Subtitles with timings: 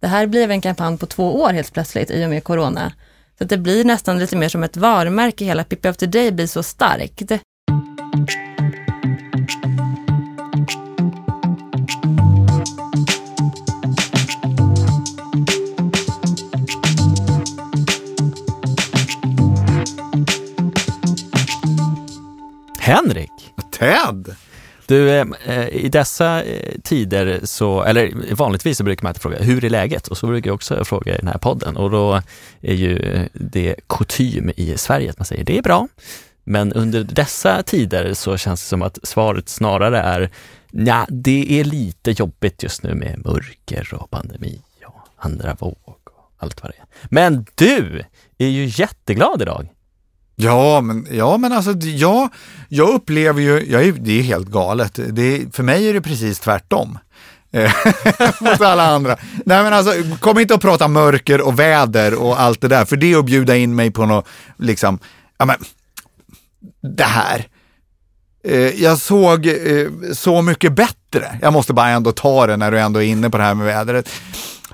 [0.00, 2.92] Det här blev en kampanj på två år helt plötsligt i och med corona.
[3.38, 6.32] Så att det blir nästan lite mer som ett varumärke, hela Pippi of the Day
[6.32, 7.32] blir så starkt.
[22.78, 23.54] Henrik!
[23.70, 24.36] Ted!
[24.90, 29.42] Du, eh, eh, i dessa eh, tider så, eller vanligtvis så brukar man alltid fråga,
[29.42, 30.08] hur är läget?
[30.08, 32.22] Och så brukar jag också fråga i den här podden och då
[32.60, 35.88] är ju det kutym i Sverige att man säger det är bra.
[36.44, 40.30] Men under dessa tider så känns det som att svaret snarare är,
[40.70, 46.10] ja, det är lite jobbigt just nu med mörker och pandemi och andra våg och
[46.38, 46.86] allt vad det är.
[47.10, 48.04] Men du
[48.38, 49.68] är ju jätteglad idag.
[50.42, 52.28] Ja, men, ja, men alltså, ja,
[52.68, 55.00] jag upplever ju, jag är, det är helt galet.
[55.08, 56.98] Det, för mig är det precis tvärtom.
[57.52, 57.72] Eh,
[58.40, 59.16] mot alla andra.
[59.44, 62.96] Nej men alltså, kom inte och prata mörker och väder och allt det där, för
[62.96, 64.26] det är att bjuda in mig på något,
[64.58, 64.98] liksom,
[65.38, 65.56] ja men,
[66.96, 67.46] det här.
[68.44, 72.80] Eh, jag såg eh, Så mycket bättre, jag måste bara ändå ta det när du
[72.80, 74.08] ändå är inne på det här med vädret.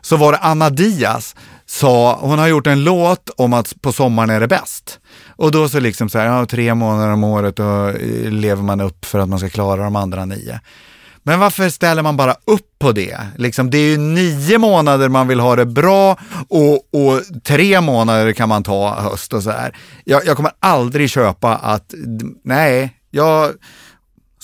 [0.01, 1.35] Så var det Anna Diaz,
[1.77, 5.01] sa, hon har gjort en låt om att på sommaren är det bäst.
[5.29, 8.81] Och då så liksom så här, ja, tre månader om året och eh, lever man
[8.81, 10.61] upp för att man ska klara de andra nio.
[11.23, 13.19] Men varför ställer man bara upp på det?
[13.37, 16.17] Liksom, det är ju nio månader man vill ha det bra
[16.49, 19.77] och, och tre månader kan man ta höst och så här.
[20.05, 21.95] Jag, jag kommer aldrig köpa att,
[22.45, 23.51] nej, jag,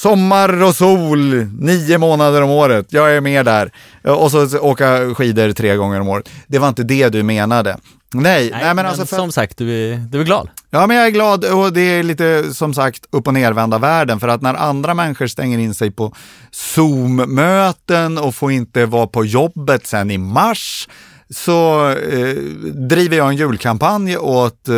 [0.03, 3.72] sommar och sol, nio månader om året, jag är med där.
[4.05, 6.28] Och så åka skidor tre gånger om året.
[6.47, 7.77] Det var inte det du menade.
[8.14, 9.17] Nej, nej, nej men, alltså för...
[9.17, 10.48] som sagt, du är, du är glad.
[10.70, 14.20] Ja, men jag är glad och det är lite som sagt upp och nervända världen
[14.20, 16.14] för att när andra människor stänger in sig på
[16.50, 20.89] Zoom-möten och får inte vara på jobbet sen i mars
[21.31, 22.37] så eh,
[22.89, 24.75] driver jag en julkampanj åt eh,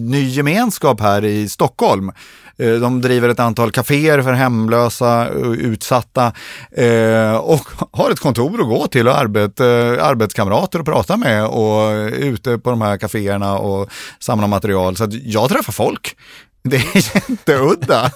[0.00, 2.12] Ny Gemenskap här i Stockholm
[2.58, 6.32] Eh, de driver ett antal kaféer för hemlösa och utsatta
[6.72, 11.92] eh, och har ett kontor att gå till och arbete, arbetskamrater att prata med och
[12.12, 14.96] ute på de här kaféerna och samla material.
[14.96, 16.16] Så jag träffar folk.
[16.62, 18.10] Det är jätteudda.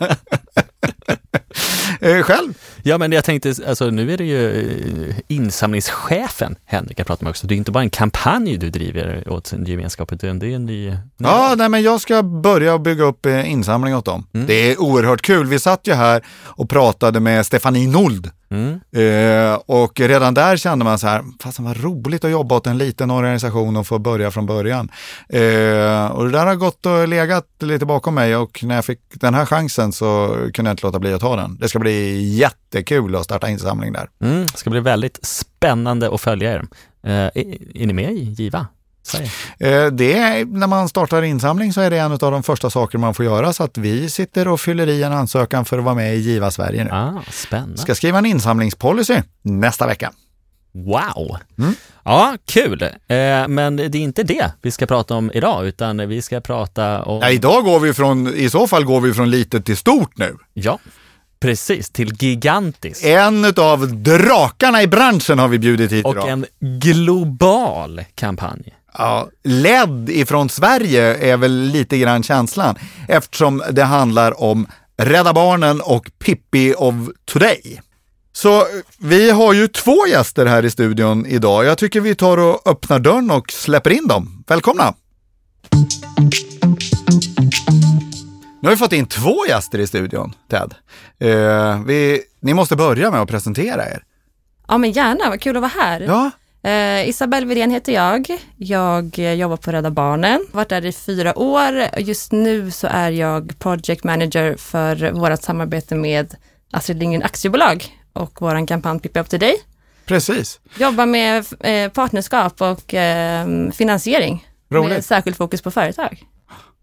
[2.23, 2.55] Själv?
[2.89, 7.47] Ja, men jag tänkte, alltså nu är det ju insamlingschefen Henrik jag pratar med också.
[7.47, 10.67] Det är inte bara en kampanj du driver åt en gemenskap, utan det är en
[10.67, 10.93] ny...
[11.17, 14.27] Ja, nej, men jag ska börja bygga upp insamling åt dem.
[14.35, 14.47] Mm.
[14.47, 15.47] Det är oerhört kul.
[15.47, 18.81] Vi satt ju här och pratade med Stefanie Nold Mm.
[18.93, 22.79] Eh, och redan där kände man så här, fast vad roligt att jobba åt en
[22.79, 24.91] liten organisation och få börja från början.
[25.29, 29.01] Eh, och det där har gått och legat lite bakom mig och när jag fick
[29.11, 31.59] den här chansen så kunde jag inte låta bli att ta den.
[31.61, 32.21] Det ska bli
[32.79, 34.09] jättekul att starta insamling där.
[34.23, 36.65] Mm, det ska bli väldigt spännande att följa er.
[37.03, 38.67] Eh, är, är ni med i Giva?
[39.59, 42.99] Eh, det är, när man startar insamling så är det en av de första saker
[42.99, 45.95] man får göra så att vi sitter och fyller i en ansökan för att vara
[45.95, 46.91] med i Giva Sverige nu.
[46.91, 47.79] Ah, spännande.
[47.79, 50.13] Ska skriva en insamlingspolicy nästa vecka.
[50.73, 51.37] Wow!
[51.59, 51.75] Mm.
[52.05, 52.83] Ja, kul!
[52.83, 52.89] Eh,
[53.49, 57.21] men det är inte det vi ska prata om idag, utan vi ska prata om...
[57.23, 60.37] Ja, idag går vi från, i så fall går vi från litet till stort nu.
[60.55, 60.79] Ja,
[61.41, 63.05] Precis, till gigantisk.
[63.05, 66.29] En av drakarna i branschen har vi bjudit hit Och idag.
[66.29, 68.75] en global kampanj.
[68.99, 72.75] Ja, ledd ifrån Sverige är väl lite grann känslan
[73.09, 74.67] eftersom det handlar om
[74.97, 76.95] Rädda Barnen och Pippi of
[77.25, 77.81] Today.
[78.33, 78.65] Så
[78.99, 81.65] vi har ju två gäster här i studion idag.
[81.65, 84.45] Jag tycker vi tar och öppnar dörren och släpper in dem.
[84.47, 84.95] Välkomna!
[88.61, 90.75] Nu har vi fått in två gäster i studion, Ted.
[91.19, 94.03] Eh, vi, ni måste börja med att presentera er.
[94.69, 95.31] Ja, men gärna.
[95.31, 96.01] Vad kul att vara här.
[96.01, 96.31] Ja.
[96.71, 98.27] Eh, Isabelle Wirén heter jag.
[98.57, 100.47] Jag jobbar på Rädda Barnen.
[100.53, 101.85] Varit där i fyra år.
[101.99, 106.35] Just nu så är jag project manager för vårt samarbete med
[106.71, 109.55] Astrid Lindgren Aktiebolag och vår kampanj Pippi Up Today.
[110.07, 110.61] Precis.
[110.79, 114.49] Jobbar med eh, partnerskap och eh, finansiering.
[114.71, 114.91] Roligt.
[114.91, 116.23] Med särskilt fokus på företag.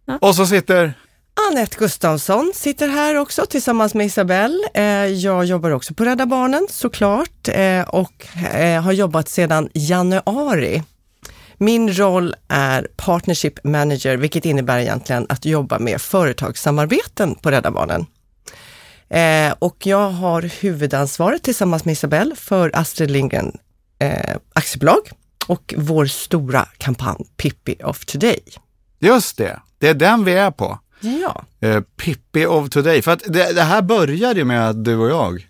[0.05, 0.17] Ja.
[0.21, 0.93] Och så sitter
[1.35, 4.69] Anette Gustafsson sitter här också tillsammans med Isabelle.
[4.73, 10.83] Eh, jag jobbar också på Rädda Barnen såklart eh, och eh, har jobbat sedan januari.
[11.57, 18.05] Min roll är Partnership Manager, vilket innebär egentligen att jobba med företagssamarbeten på Rädda Barnen.
[19.59, 23.57] Och jag har huvudansvaret tillsammans med Isabelle för Astrid Lindgren
[24.53, 24.99] aktiebolag
[25.47, 28.39] och vår stora kampanj Pippi of Today.
[28.99, 30.79] Just det, det är den vi är på.
[30.99, 31.43] Ja.
[31.59, 33.01] Eh, Pippi of Today.
[33.01, 35.45] För att det, det, här började ju med att du och jag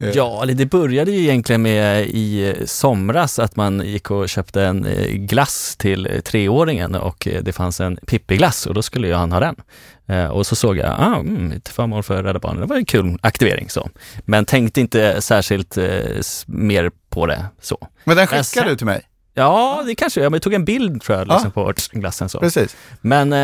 [0.00, 4.62] Eh, Ja, eller det började ju egentligen med i somras att man gick och köpte
[4.62, 9.14] en eh, glass till eh, treåringen och det fanns en Pippi-glass och då skulle ju
[9.14, 9.56] han ha den.
[10.30, 13.18] Och så såg jag, ah, mm, till förmån för Rädda Barnen, det var en kul
[13.20, 13.90] aktivering så.
[14.24, 15.86] Men tänkte inte särskilt eh,
[16.46, 17.88] mer på det så.
[18.04, 19.02] Men den skickade du till mig?
[19.38, 21.32] Ja, det kanske, jag tog en bild tror jag, Ja.
[21.34, 22.40] liksom, på glassen så.
[22.40, 22.76] Precis.
[23.00, 23.38] Men eh,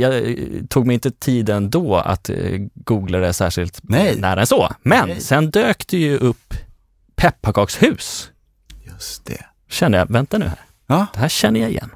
[0.00, 0.22] jag
[0.68, 2.36] tog mig inte tiden då att eh,
[2.74, 4.16] googla det särskilt Nej.
[4.20, 4.68] nära än så.
[4.82, 5.20] Men Nej.
[5.20, 6.54] sen dök det ju upp
[7.16, 8.30] pepparkakshus.
[8.84, 9.44] Just det.
[9.68, 11.06] Kände jag, vänta nu här, Ja.
[11.14, 11.90] det här känner jag igen.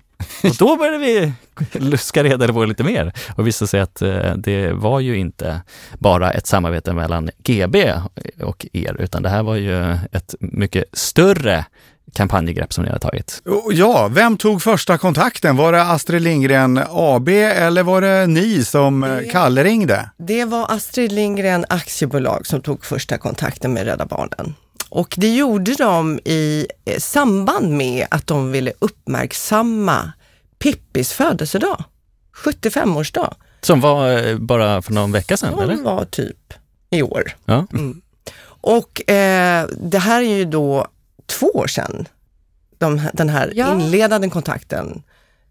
[0.44, 1.33] Och då började vi
[1.73, 5.61] luska reda på lite mer och visade sig att eh, det var ju inte
[5.99, 7.93] bara ett samarbete mellan GB
[8.43, 11.65] och er, utan det här var ju ett mycket större
[12.14, 13.43] kampanjgrepp som ni har tagit.
[13.44, 15.56] Och Ja, vem tog första kontakten?
[15.56, 20.11] Var det Astrid Lindgren AB eller var det ni som eh, Det- Kalle ringde?
[20.19, 24.55] Det var Astrid Lindgren Aktiebolag som tog första kontakten med Rädda Barnen.
[24.88, 30.12] Och det gjorde de i eh, samband med att de ville uppmärksamma
[30.59, 31.85] Pippis födelsedag,
[32.44, 33.35] 75-årsdag.
[33.61, 35.75] Som var eh, bara för någon vecka sedan, eller?
[35.75, 36.52] Som var typ
[36.91, 37.37] i år.
[37.44, 37.67] Ja.
[38.61, 40.87] Och eh, det här är ju då
[41.26, 42.08] två år sedan,
[42.78, 43.73] de, den här Ja.
[43.73, 45.02] inledande kontakten,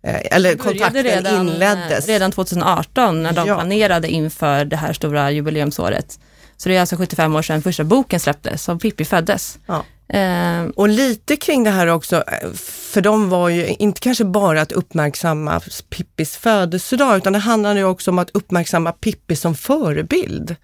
[0.04, 2.06] eh, eller kontakten redan, inleddes.
[2.06, 3.56] eh, Redan 2018 när de Ja.
[3.56, 6.20] planerade inför det här stora jubileumsåret.
[6.58, 9.58] Så det är alltså 75 år sedan första boken släpptes, som Pippi föddes.
[9.66, 9.86] Ja.
[10.18, 14.62] Eh, Och lite kring det här också, eh, för de var ju inte kanske bara
[14.62, 20.56] att uppmärksamma Pippis födelsedag, utan det handlade ju också om att uppmärksamma Pippi som förebild.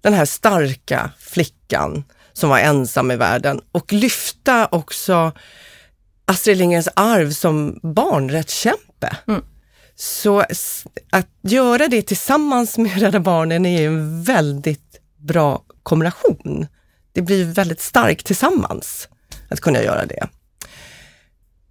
[0.00, 2.04] Den här starka flickan
[2.36, 5.32] som var ensam i världen och lyfta också
[6.24, 9.16] Astrid Lindgrens arv som barnrättskämpe.
[9.28, 9.44] Mm.
[9.94, 10.44] Så
[11.10, 16.66] att göra det tillsammans med Rädda Barnen är en väldigt bra kombination.
[17.12, 19.08] Det blir väldigt starkt tillsammans
[19.48, 20.28] att kunna göra det.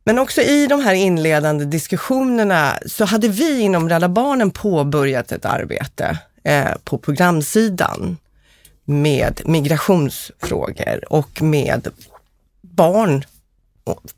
[0.04, 5.46] Men också i de här inledande diskussionerna så hade vi inom Rädda Barnen påbörjat ett
[5.46, 8.18] arbete eh, på programsidan
[8.86, 11.88] med migrationsfrågor och med
[12.62, 13.24] barn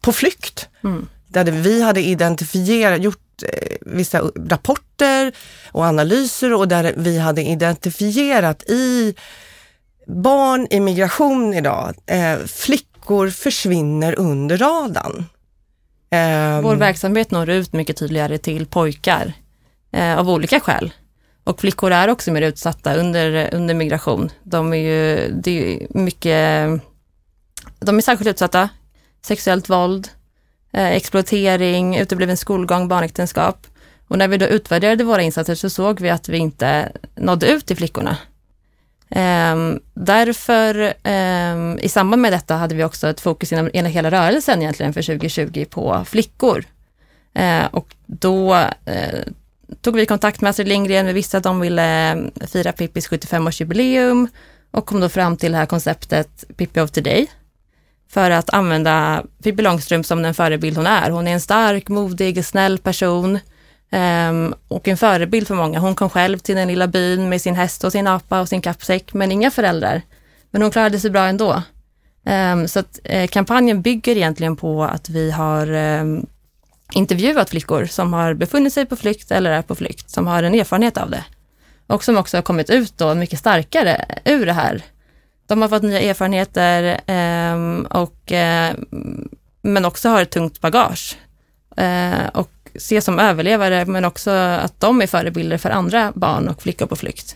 [0.01, 0.69] på flykt.
[0.83, 1.07] Mm.
[1.27, 5.31] Där vi hade identifierat, gjort eh, vissa rapporter
[5.71, 9.15] och analyser och där vi hade identifierat i
[10.07, 15.25] barn i migration idag, eh, flickor försvinner under radarn.
[16.09, 19.33] Ehm, Vår verksamhet når ut mycket tydligare till pojkar
[19.91, 20.91] eh, av olika skäl.
[21.47, 24.29] Och flickor är också mer utsatta under, under migration.
[24.43, 26.67] De är ju, det är mycket,
[27.79, 28.69] de är särskilt utsatta.
[29.21, 30.07] Sexuellt våld,
[30.73, 33.67] eh, exploatering, utebliven skolgång, barnäktenskap.
[34.07, 37.65] Och när vi då utvärderade våra insatser så såg vi att vi inte nådde ut
[37.65, 38.17] till flickorna.
[39.09, 44.11] Ehm, därför, ehm, i samband med detta hade vi också ett fokus inom inom hela
[44.11, 46.63] rörelsen egentligen för 2020 på flickor.
[47.33, 48.55] Eh, och då
[48.85, 49.23] eh,
[49.81, 54.27] tog vi kontakt med Astrid Lindgren, vi visste att de ville eh, fira Pippis 75-årsjubileum
[54.71, 57.27] och kom då fram till det här konceptet Pippi of Today.
[58.09, 61.09] För att använda Pippi Långstrump som den förebild hon är.
[61.09, 63.39] Hon är en stark, modig, snäll person.
[63.91, 65.79] um, och en förebild för många.
[65.79, 68.61] Hon kom själv till den lilla byn med sin häst och sin apa och sin
[68.61, 70.01] kappsäck, men inga föräldrar.
[70.51, 71.63] Men hon klarade sig bra ändå.
[72.25, 76.25] Um, så att eh, kampanjen bygger egentligen på att vi har um,
[76.93, 80.55] intervjuat flickor som har befunnit sig på flykt eller är på flykt, som har en
[80.55, 81.23] erfarenhet av det.
[81.87, 84.83] Och som också har kommit ut då mycket starkare ur det här.
[85.47, 88.75] De har fått nya erfarenheter ehm, och, eh,
[89.61, 91.17] men också har ett tungt bagage.
[91.77, 96.61] Eh, och ses som överlevare, men också att de är förebilder för andra barn och
[96.61, 97.35] flickor på flykt.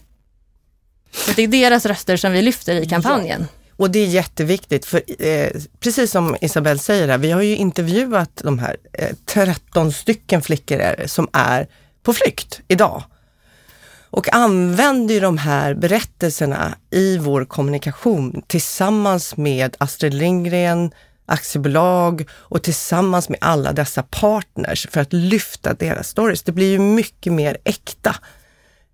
[1.12, 3.48] Så det är deras röster som vi lyfter i kampanjen.
[3.82, 8.42] Och det är jätteviktigt, för eh, precis som Isabelle säger, här, vi har ju intervjuat
[8.44, 11.68] de här eh, 13 stycken flickor är som är
[12.04, 13.04] på flykt idag.
[14.10, 20.92] Och använder ju de här berättelserna i vår kommunikation tillsammans med Astrid Lindgren,
[21.26, 26.44] aktiebolag och tillsammans med alla dessa partners för att lyfta deras stories.
[26.44, 28.16] Det blir ju mycket mer äkta,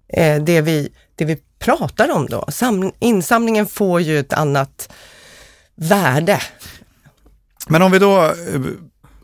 [0.08, 2.46] eh, det, vi, det vi pratar om då.
[2.48, 4.94] Sam, insamlingen får ju ett annat
[5.76, 6.42] värde.
[7.68, 8.32] Men om vi då eh,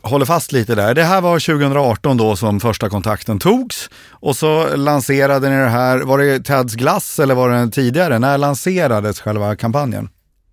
[0.01, 0.93] håller fast lite där.
[0.93, 5.99] Det här var 2018 då som första kontakten togs och så lanserade ni det här.
[5.99, 8.19] Var det Teds glass eller var det tidigare?
[8.19, 10.09] När lanserades själva kampanjen?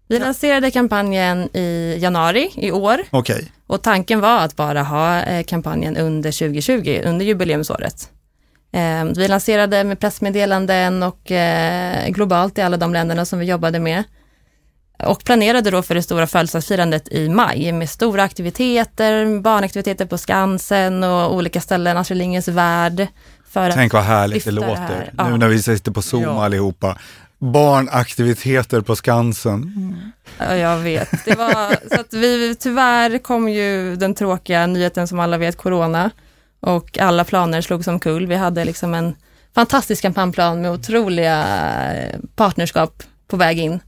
[0.08, 5.44] Vi lanserade kampanjen i januari i år Okej, och tanken var att bara ha eh,
[5.44, 8.10] kampanjen under 2020, under jubileumsåret.
[8.72, 13.78] Eh, Vi lanserade med pressmeddelanden och eh, globalt i alla de länderna som vi jobbade
[13.80, 14.04] med.
[15.04, 21.04] och planerade då för det stora födelsedagsfirandet i maj med stora aktiviteter, barnaktiviteter på Skansen
[21.04, 23.06] och olika ställen, Astrid Lindgrens Värld.
[23.50, 24.74] För Tänk vad härligt det det låter.
[24.76, 25.10] här.
[25.12, 25.36] Nu Ja.
[25.36, 26.44] när vi sitter på Zoom Ja.
[26.44, 26.96] allihopa.
[27.38, 29.72] Barnaktiviteter på Skansen.
[30.38, 31.24] Ja, jag vet.
[31.24, 36.10] Det var, så att vi, tyvärr kom ju den tråkiga nyheten som alla vet, corona.
[36.60, 38.26] Och alla planer slogs omkull.
[38.26, 39.14] Vi hade liksom en
[39.54, 41.46] fantastisk kampanjplan med otroliga
[41.94, 43.80] eh, partnerskap på väg in.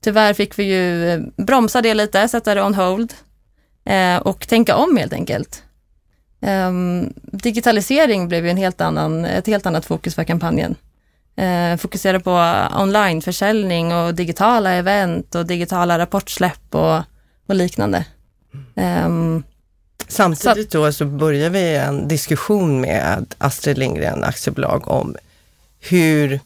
[0.00, 3.14] Tyvärr fick vi ju eh, bromsa det lite, sätta det on hold
[3.84, 5.62] eh, och tänka om helt enkelt.
[6.40, 10.74] Ehm, digitalisering blev ju en helt annan, ett helt annat fokus för kampanjen.
[11.36, 16.96] Eh, fokusera på onlineförsäljning och digitala event och digitala rapportsläpp och,
[17.46, 18.04] och liknande.
[18.76, 19.42] Ehm,
[20.08, 25.16] Samtidigt då så börjar vi en diskussion med Astrid Lindgren Aktiebolag om
[25.80, 26.40] hur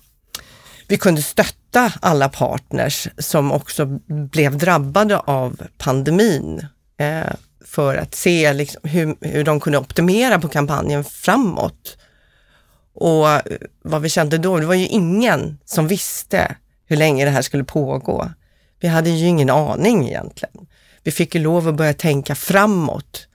[0.88, 6.66] vi kunde stötta alla partners som också blev drabbade av pandemin
[6.98, 7.32] eh,
[7.64, 11.98] för att se liksom hur, hur de kunde optimera på kampanjen framåt.
[12.94, 13.26] Och
[13.82, 17.64] vad vi kände då, det var ju ingen som visste hur länge det här skulle
[17.64, 18.30] pågå.
[18.80, 20.66] Vi hade ju ingen aning egentligen.
[21.02, 23.27] Vi fick ju lov att börja tänka framåt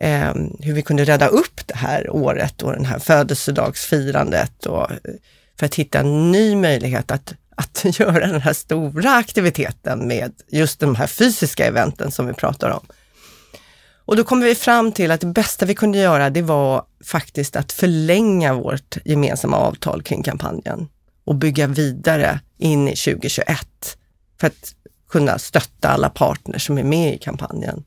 [0.00, 4.96] eh, hur vi kunde rädda upp det här året och den här födelsedagsfirandet och eh,
[5.58, 10.80] för att hitta en ny möjlighet att, att göra den här stora aktiviteten med just
[10.80, 12.86] de här fysiska eventen som vi pratar om.
[14.04, 17.56] Och då kom vi fram till att det bästa vi kunde göra, det var faktiskt
[17.56, 20.88] att förlänga vårt gemensamma avtal kring kampanjen
[21.24, 23.96] och bygga vidare in i 2021
[24.40, 24.74] för att
[25.08, 27.84] kunna stötta alla partners som är med i kampanjen.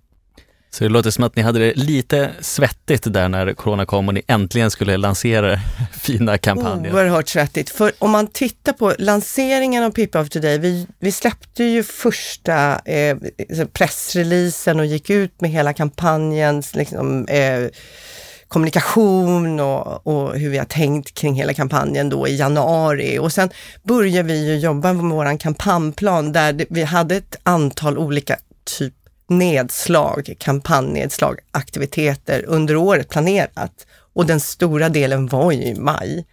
[0.75, 4.13] Så det låter som att ni hade det lite svettigt där när corona kom och
[4.13, 5.59] ni äntligen skulle lansera
[5.93, 6.93] fina kampanjer.
[6.93, 7.69] Oerhört svettigt.
[7.69, 12.79] För om man tittar på lanseringen av Pippa of Today, vi, vi släppte ju första
[12.85, 13.17] eh,
[13.73, 17.67] pressreleasen och gick ut med hela kampanjens liksom, eh,
[18.47, 23.19] kommunikation och, och hur vi har tänkt kring hela kampanjen då i januari.
[23.19, 23.49] Och sen
[23.83, 28.37] började vi ju jobba med vår kampanjplan där vi hade ett antal olika
[28.77, 28.93] typ
[29.29, 33.87] nedslag, kampanjnedslag, aktiviteter under året planerat.
[34.13, 36.25] Och den stora delen var ju i maj.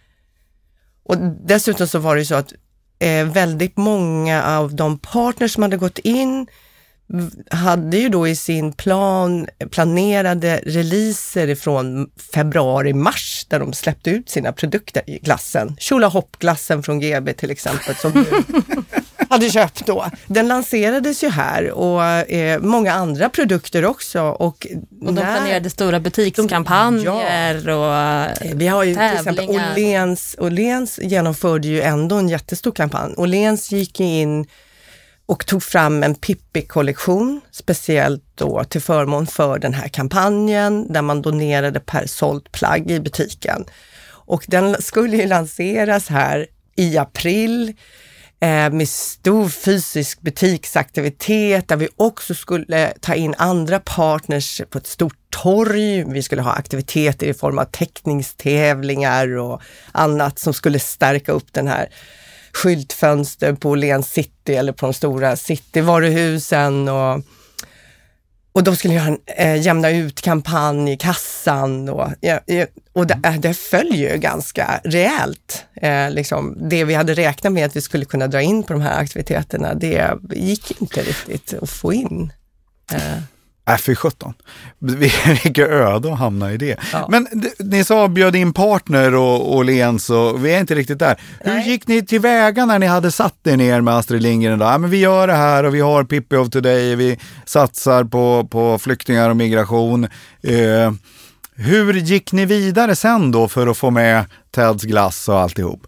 [1.03, 2.53] Och dessutom så var det ju så att
[2.99, 6.47] eh, väldigt många av de partners som hade gått in
[7.51, 14.53] hade ju då i sin plan planerade releaser ifrån februari-mars där de släppte ut sina
[14.53, 15.75] produkter i glassen.
[15.79, 18.11] Tjolahopp-glassen från GB till exempel som
[19.33, 20.05] hade köpt då.
[20.27, 24.21] Den lanserades ju här och eh, många andra produkter också.
[24.21, 24.57] Och, och
[24.99, 29.71] de när- planerade stora butikskampanjer och Eh, Vi har ju till exempel tävlingar.
[29.71, 33.13] Åhléns, Åhléns genomförde ju ändå en jättestor kampanj.
[33.17, 34.45] Åhléns gick in
[35.25, 41.21] och tog fram en Pippi-kollektion, speciellt då till förmån för den här kampanjen, där man
[41.21, 43.65] donerade per sålt plagg i butiken.
[44.25, 47.73] Och den skulle ju lanseras här i april
[48.43, 54.87] Eh, med stor fysisk butiksaktivitet där vi också skulle ta in andra partners på ett
[54.87, 56.03] stort torg.
[56.03, 61.67] Vi skulle ha aktiviteter i form av teckningstävlingar och annat som skulle stärka upp den
[61.67, 61.89] här
[62.53, 66.89] skyltfönster på Åhléns city eller på de stora cityvaruhusen.
[66.89, 67.21] Och,
[68.53, 72.07] och de skulle göra en eh, jämna ut-kampanj i kassan och,
[72.93, 75.65] och det, eh, det följer ju ganska rejält.
[75.75, 78.81] Eh, liksom, det vi hade räknat med att vi skulle kunna dra in på de
[78.81, 82.33] här aktiviteterna, det gick inte riktigt att få in.
[82.91, 83.19] Eh,
[83.69, 84.33] Äh, fy sjutton.
[84.79, 86.79] Vilket öde att hamna i det.
[86.93, 87.07] Ja.
[87.09, 87.27] Men
[87.59, 91.21] ni sa bjöd in partner och Åhléns och vi är inte riktigt där.
[91.39, 91.69] Hur Nej.
[91.69, 94.59] gick ni tillväga när ni hade satt er ner med Astrid Lindgren?
[94.59, 94.65] Då?
[94.65, 98.47] Ja, men vi gör det här och vi har Pippi of Today, vi satsar på,
[98.51, 100.03] på flyktingar och migration.
[100.43, 100.91] Eh,
[101.55, 105.87] hur gick ni vidare sen då för att få med Teds glass och alltihop?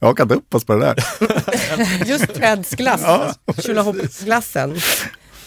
[0.00, 1.04] Jag har hakat upp oss på det där.
[2.06, 3.00] just Teds glass,
[3.58, 4.80] Tjolahopp-glassen.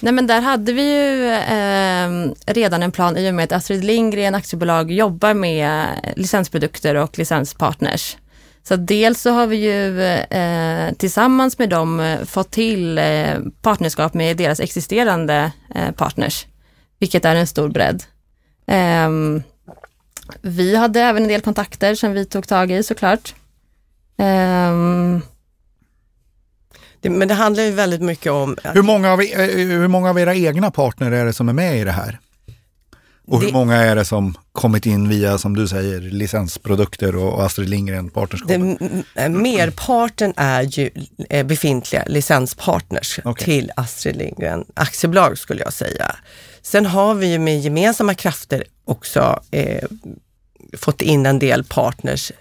[0.01, 3.83] Nej men där hade vi ju eh, redan en plan i och med att Astrid
[3.83, 8.17] Lindgren aktiebolag jobbar med licensprodukter och licenspartners.
[8.63, 14.13] Så dels så har vi ju eh, tillsammans med dem eh, fått till eh, partnerskap
[14.13, 16.45] med deras existerande eh, partners,
[16.99, 18.03] vilket är en stor bredd.
[18.67, 19.43] Ehm,
[20.41, 23.35] vi hade även en del kontakter som vi tog tag i såklart.
[24.17, 25.21] Ehm,
[27.01, 30.19] det, men det handlar ju väldigt mycket om Hur många, av, eh, hur många av
[30.19, 32.19] era egna partner är det som är med i det här?
[33.27, 37.43] Och hur Det- många är det som kommit in via, som du säger, licensprodukter och,
[37.45, 38.47] Astrid Lindgren partnerskap?
[38.47, 38.77] Det, m-
[39.15, 40.89] m- merparten är ju
[41.29, 43.45] eh, befintliga licenspartners Okej.
[43.45, 46.15] till Astrid Lindgren aktiebolag skulle jag säga.
[46.61, 49.83] Sen har vi ju med gemensamma krafter också eh,
[50.77, 52.31] fått in en del partners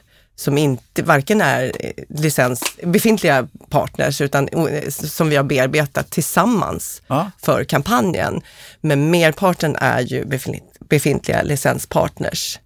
[0.40, 7.02] som inte varken är eh, licens, befintliga partners utan eh, som vi har bearbetat tillsammans
[7.06, 7.30] Ja.
[7.42, 8.40] för kampanjen.
[8.80, 12.59] Men merparten är ju befint, befintliga licenspartners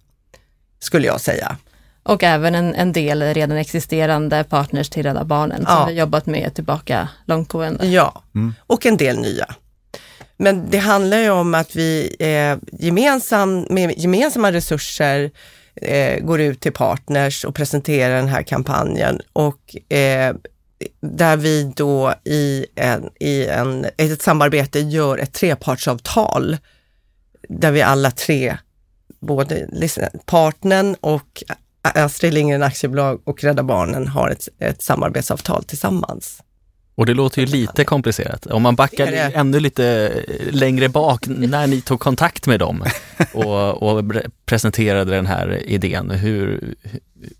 [0.79, 1.57] skulle jag säga.
[2.03, 5.75] Och även en, en del redan existerande partners till Rädda Barnen Ja.
[5.75, 7.87] som vi jobbat med tillbaka långtgående.
[7.87, 8.23] Ja,
[8.67, 9.55] och en del nya.
[10.37, 15.31] Men det handlar ju om att vi eh, gemensam, med gemensamma resurser
[15.81, 20.35] eh, går ut till partners och presenterar den här kampanjen och eh,
[21.01, 26.57] där vi då i, en, i en, ett samarbete gör ett trepartsavtal
[27.49, 28.57] där vi alla tre,
[29.19, 29.67] både
[30.25, 31.43] partnern och
[31.81, 36.41] Astrid Lindgren Aktiebolag och Rädda Barnen har ett, ett samarbetsavtal tillsammans.
[36.95, 38.45] Och det låter ju lite komplicerat.
[38.45, 39.17] Om man backar Det det.
[39.35, 40.13] ännu lite
[40.51, 42.83] längre bak, när ni tog kontakt med dem
[43.33, 44.03] och, och
[44.45, 46.75] presenterade den här idén, hur,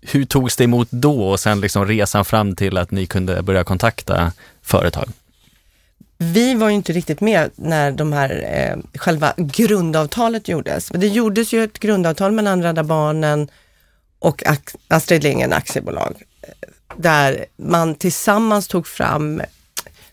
[0.00, 3.64] hur togs det emot då och sen liksom resan fram till att ni kunde börja
[3.64, 4.32] kontakta
[4.62, 5.08] företag?
[6.18, 10.92] Vi var ju inte riktigt med när de här, eh, själva grundavtalet gjordes.
[10.92, 13.48] Men det gjordes ju ett grundavtal mellan Rädda Barnen
[14.18, 14.42] och
[14.88, 16.22] Astrid Lindgren Aktiebolag.
[16.96, 19.42] Där man tillsammans tog fram,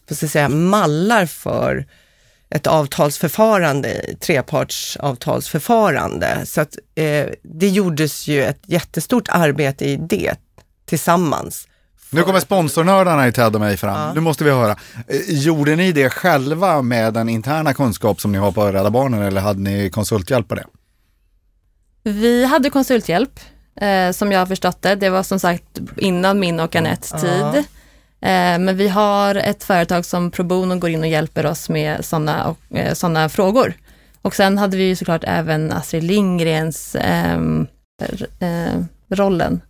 [0.08, 1.86] vad ska jag säga, mallar för
[2.50, 6.42] ett avtalsförfarande, trepartsavtalsförfarande.
[6.46, 10.36] Så att eh, det gjordes ju ett jättestort arbete i det
[10.86, 11.68] tillsammans.
[12.10, 14.16] Nu kommer sponsornördarna i Ted och mig fram.
[14.16, 14.76] Nu måste vi höra.
[15.08, 19.22] Eh, Gjorde ni det själva med den interna kunskap som ni har på Rädda Barnen
[19.22, 20.66] eller hade ni konsulthjälp på det?
[22.04, 23.40] Vi hade konsulthjälp,
[23.76, 24.96] eh, som jag har förstått det.
[24.96, 27.64] Det var som sagt innan min och Anettes tid.
[28.24, 32.06] Eh, men vi har ett företag som pro bono går in och hjälper oss med
[32.06, 33.74] sådana eh, såna frågor.
[34.22, 37.68] Och sen hade vi ju såklart även Astrid Lindgrens ehm,
[38.40, 39.62] eh, rollen.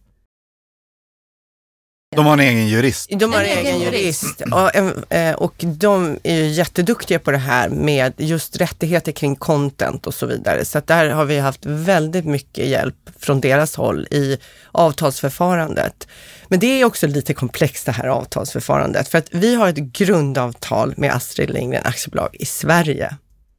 [2.15, 3.09] De har en egen jurist.
[3.19, 4.75] De har En egen egen jurist och,
[5.15, 10.13] eh, och de är ju jätteduktiga på det här med just rättigheter kring content och
[10.13, 10.65] så vidare.
[10.65, 14.37] Så att där har vi haft väldigt mycket hjälp från deras håll i
[14.71, 16.07] avtalsförfarandet.
[16.47, 20.93] Men det är också lite komplext det här avtalsförfarandet för att vi har ett grundavtal
[20.97, 23.15] med Astrid Lindgren Aktiebolag i Sverige.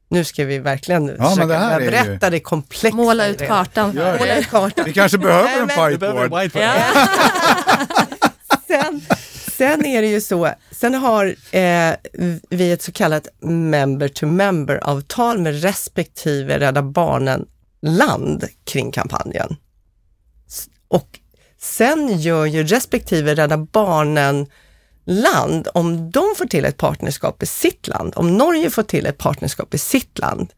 [0.09, 2.95] Nu ska vi verkligen men försöka det här är ju- berätta det komplexa.
[2.97, 3.95] Måla ut kartan.
[4.19, 4.85] Måla ut kartan.
[4.85, 6.31] Vi kanske behöver en whiteboard.
[8.67, 9.01] Sen,
[9.51, 11.93] sen är det ju så, sen har eh,
[12.49, 19.55] vi ett så kallat member-to-member-avtal med respektive Rädda Barnen-land kring kampanjen.
[20.87, 21.19] Och
[21.61, 24.47] sen gör ju respektive Rädda Barnen
[25.05, 29.17] land, om de får till ett partnerskap i sitt land, om Norge får till ett
[29.17, 30.53] partnerskap i sitt land,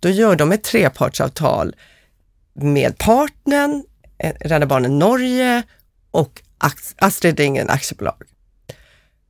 [0.00, 1.74] då gör de ett trepartsavtal
[2.54, 3.84] med partnern,
[4.18, 5.62] eh, Rädda Barnen Norge
[6.10, 6.42] och
[6.98, 8.22] Astrid Lindgren Aktiebolag.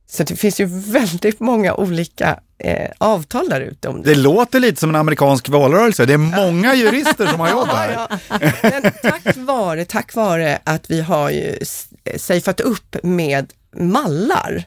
[0.09, 4.09] Så det finns ju väldigt många olika eh, avtal där ute om det.
[4.09, 6.05] Det låter lite som en amerikansk valrörelse.
[6.05, 7.89] Det är många jurister som har jobb här.
[8.29, 8.49] Ja, ja.
[8.81, 11.87] Men tack vare, tack vare att vi har ju s-
[12.17, 14.63] safeat upp med mallar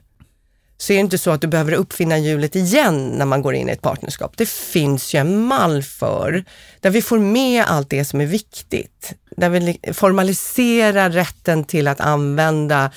[0.81, 3.69] så är det inte så att du behöver uppfinna hjulet igen när man går in
[3.69, 4.37] i ett partnerskap.
[4.37, 6.45] Det finns ju en mall för,
[6.81, 9.12] där vi får med allt det som är viktigt.
[9.37, 12.90] Där vi formaliserar rätten till att använda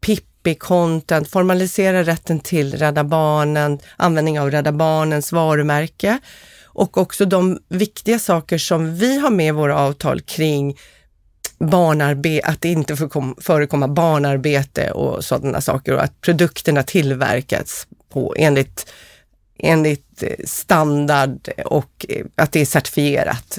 [0.00, 6.18] Pippi-content, formalisera rätten till Rädda Barnen, användning av Rädda Barnens varumärke
[6.64, 10.76] och också de viktiga saker som vi har med i våra avtal kring
[11.58, 18.34] barnarbete, att det inte får förekomma barnarbete och sådana saker och att produkterna tillverkats på
[18.38, 18.86] enligt,
[19.58, 23.58] enligt eh, standard och eh, att det är certifierat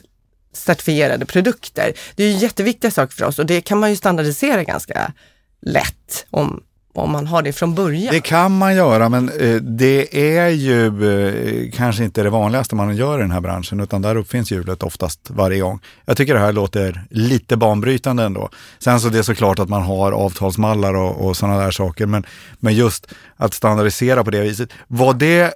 [0.54, 1.94] certifierade produkter.
[2.16, 5.14] Det är ju jätteviktiga saker för oss och det kan man ju standardisera ganska
[5.62, 6.64] lätt om,
[6.98, 8.14] om man har det från början.
[8.14, 12.96] Det kan man göra, men eh, det är ju eh, kanske inte det vanligaste man
[12.96, 15.80] gör i den här branschen, utan där uppfinns hjulet oftast varje gång.
[16.06, 18.50] Jag tycker det här låter lite banbrytande ändå.
[18.80, 22.26] Sen så det är såklart att man har avtalsmallar och, och sådana där saker, men,
[22.60, 24.70] men just att standardisera på det viset.
[24.88, 25.54] Var det,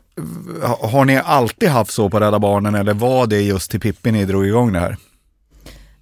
[0.79, 4.25] har ni alltid haft så på Rädda Barnen eller var det just till Pippi ni
[4.25, 4.97] drog igång det här?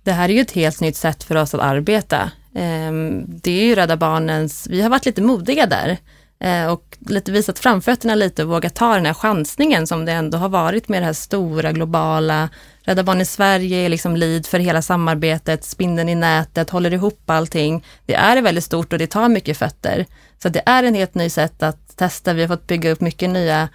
[0.04, 2.32] Det här är ju ett helt nytt sätt för oss att arbeta.
[2.56, 5.98] Ehm, det är ju Rädda Barnens, vi har varit lite modiga där.
[6.44, 10.38] Eh, och lite visat framfötterna lite och vågat ta den här chansningen som det ändå
[10.38, 12.50] har varit med det här stora globala.
[12.82, 17.86] Rädda Barnen Sverige är liksom lead för hela samarbetet, spindeln i nätet, håller ihop allting.
[18.06, 20.06] Det är väldigt stort och det tar mycket fötter.
[20.44, 22.34] Så det är en helt ny sätt att testa.
[22.34, 23.70] Vi har fått bygga upp mycket nya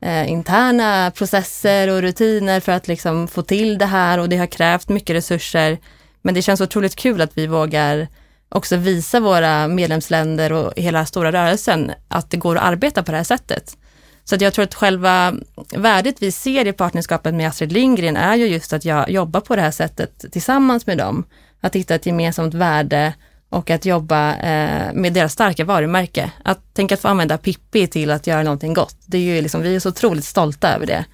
[0.00, 4.46] eh, interna processer och rutiner för att liksom få till det här och det har
[4.46, 5.78] krävt mycket resurser.
[6.22, 8.08] Men det känns otroligt kul att vi vågar
[8.50, 13.16] också visa våra medlemsländer och hela stora rörelsen att det går att arbeta på det
[13.16, 13.76] här sättet.
[14.24, 15.34] Så att jag tror att själva
[15.76, 19.56] värdet vi ser i partnerskapet med Astrid Lindgren är ju just att jag jobbar på
[19.56, 21.24] det här sättet tillsammans med dem.
[21.60, 23.14] Att hitta ett gemensamt värde
[23.48, 26.30] och att jobba eh, med deras starka varumärke.
[26.44, 28.96] Att tänka att få använda Pippi till att göra någonting gott.
[29.06, 31.04] Det är ju liksom, vi är så otroligt stolta över det.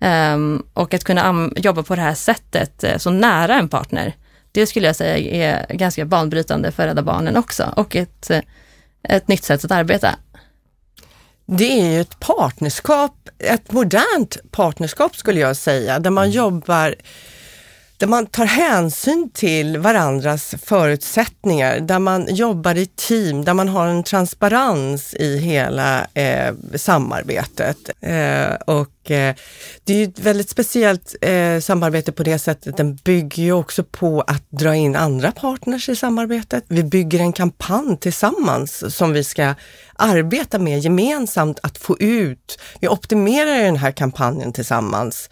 [0.00, 4.14] Um, och att kunna jobba på det här sättet, eh, så nära en partner,
[4.54, 5.18] det skulle jag säga
[5.66, 8.30] är ganska banbrytande för Rädda Barnen också och ett,
[9.02, 10.16] ett nytt sätt att arbeta.
[11.46, 16.36] Det är ju ett partnerskap, ett modernt partnerskap skulle jag säga, där man mm.
[16.36, 16.94] jobbar
[18.04, 23.86] där man tar hänsyn till varandras förutsättningar, där man jobbar i team, där man har
[23.86, 27.76] en transparens i hela eh, samarbetet.
[28.00, 29.34] Eh, och eh,
[29.84, 34.20] det är ett väldigt speciellt eh, samarbete på det sättet, den bygger ju också på
[34.20, 36.64] att dra in andra partners i samarbetet.
[36.68, 39.54] Vi bygger en kampanj tillsammans som vi ska
[39.94, 42.58] arbeta med gemensamt att få ut.
[42.80, 45.30] Vi optimerar den här kampanjen tillsammans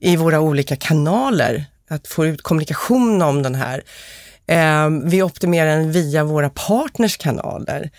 [0.00, 3.82] i våra olika kanaler att få ut kommunikation om den här.
[4.46, 7.90] Eh, vi optimerar den via våra partners kanaler.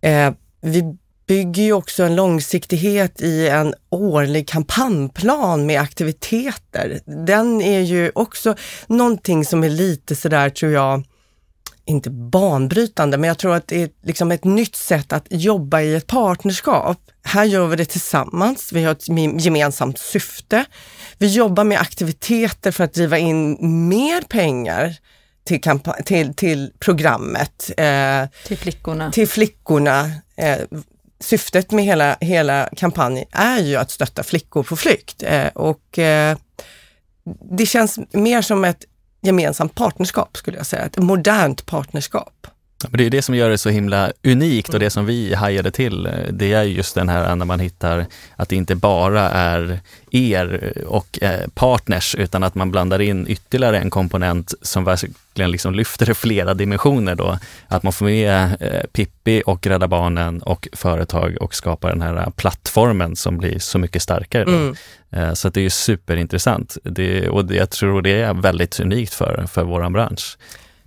[0.00, 0.96] Eh, vi
[1.28, 7.00] bygger ju också en långsiktighet i en årlig kampanjplan med aktiviteter.
[7.26, 8.54] Den är ju också
[8.86, 11.02] någonting som är lite sådär, tror jag,
[11.88, 15.94] inte banbrytande, men jag tror att det är liksom ett nytt sätt att jobba i
[15.94, 16.98] ett partnerskap.
[17.24, 19.08] Här gör vi det tillsammans, vi har ett
[19.44, 20.64] gemensamt syfte.
[21.18, 23.56] Vi jobbar med aktiviteter för att driva in
[23.88, 24.96] mer pengar
[25.44, 25.60] till,
[26.04, 27.70] till, till programmet.
[27.76, 29.12] Eh, till flickorna.
[29.12, 30.10] Till flickorna.
[30.36, 30.58] Eh,
[31.20, 36.36] syftet med hela, hela kampanjen är ju att stötta flickor på flykt eh, och eh,
[37.50, 38.84] det känns mer som ett
[39.20, 42.46] gemensamt partnerskap skulle jag säga, ett modernt partnerskap.
[42.84, 45.70] Men det är det som gör det så himla unikt och det som vi hajade
[45.70, 50.72] till, det är just den här när man hittar att det inte bara är er
[50.86, 56.14] och eh, partners utan att man blandar in ytterligare en komponent som verkligen liksom lyfter
[56.14, 57.38] flera dimensioner då.
[57.68, 62.30] Att man får med eh, Pippi och Rädda Barnen och företag och skapar den här
[62.36, 64.42] plattformen som blir så mycket starkare.
[64.42, 64.74] Mm.
[65.10, 69.64] Eh, så det är superintressant det, och jag tror det är väldigt unikt för, för
[69.64, 70.36] våran bransch.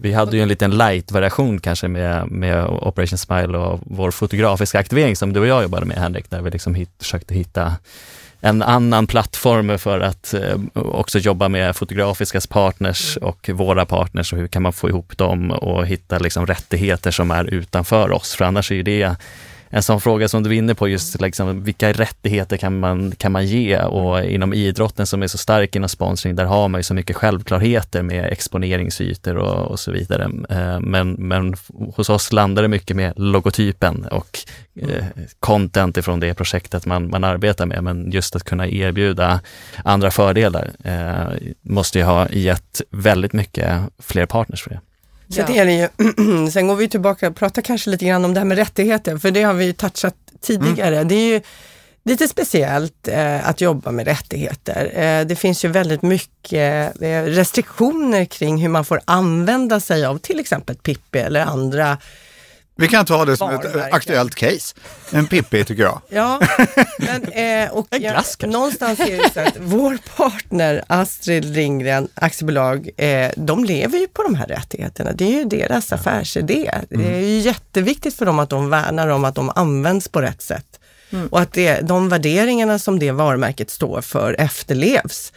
[0.04, 5.16] Vi hade ju en liten light-variation kanske med, med Operation Smile och vår fotografiska aktivering
[5.16, 7.76] som du och jag jobbade med Henrik, där vi liksom hit, försökte hitta
[8.40, 14.40] en annan plattform för att eh, också jobba med fotografiska partners och våra partners och
[14.40, 18.36] hur kan man få ihop dem och hitta liksom rättigheter som är utanför oss.
[18.36, 19.16] För annars är ju det
[19.74, 23.32] en sån fråga som du är inne på, just liksom, vilka rättigheter kan man, kan
[23.32, 23.78] man ge?
[23.78, 27.16] Och inom idrotten som är så stark inom sponsring, där har man ju så mycket
[27.16, 30.24] självklarheter med exponeringsytor och, och så vidare.
[30.50, 31.56] Eh, men, men
[31.96, 34.40] hos oss landar det mycket med logotypen och
[34.76, 35.06] eh,
[35.40, 37.84] content ifrån det projektet man, man arbetar med.
[37.84, 39.40] Men just att kunna erbjuda
[39.84, 44.80] andra fördelar eh, måste ju ha gett väldigt mycket fler partners för det.
[45.32, 45.88] Så det är det ju.
[46.52, 49.32] Sen går vi tillbaka och pratar kanske lite grann om det här med rättigheter, för
[49.32, 50.96] det har vi touchat tidigare.
[50.96, 51.08] Mm.
[51.08, 51.42] Det är ju
[52.04, 54.92] lite speciellt eh, att jobba med rättigheter.
[54.94, 60.18] Eh, det finns ju väldigt mycket eh, restriktioner kring hur man får använda sig av
[60.18, 61.98] till exempel Pippi eller andra
[62.76, 64.76] vi kan ta det som ett aktuellt case.
[65.12, 66.02] En Pippi tycker jag.
[66.10, 66.40] Ja,
[66.98, 73.32] men, eh, och ja, någonstans är det så att vår partner Astrid Lindgren aktiebolag, eh,
[73.36, 75.12] de lever ju på de här rättigheterna.
[75.12, 76.72] Det är ju deras affärsidé.
[76.92, 77.08] Mm.
[77.08, 80.42] Det är ju jätteviktigt för dem att de värnar om att de används på rätt
[80.42, 80.80] sätt.
[81.10, 81.28] Mm.
[81.28, 85.34] Och att det, de värderingarna som det varumärket står för efterlevs.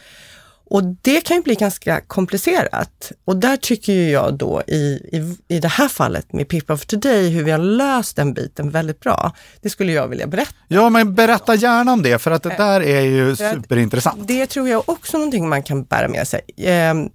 [0.70, 3.12] Och det kan ju bli ganska komplicerat.
[3.24, 4.74] Och där tycker jag då i,
[5.12, 8.70] i, i det här fallet med People of Today, hur vi har löst den biten
[8.70, 9.32] väldigt bra.
[9.60, 10.54] Det skulle jag vilja berätta.
[10.68, 14.28] Ja, men berätta gärna om det, för att det där är ju superintressant.
[14.28, 16.40] Det tror jag också någonting man kan bära med sig.
[16.56, 17.08] Ehm,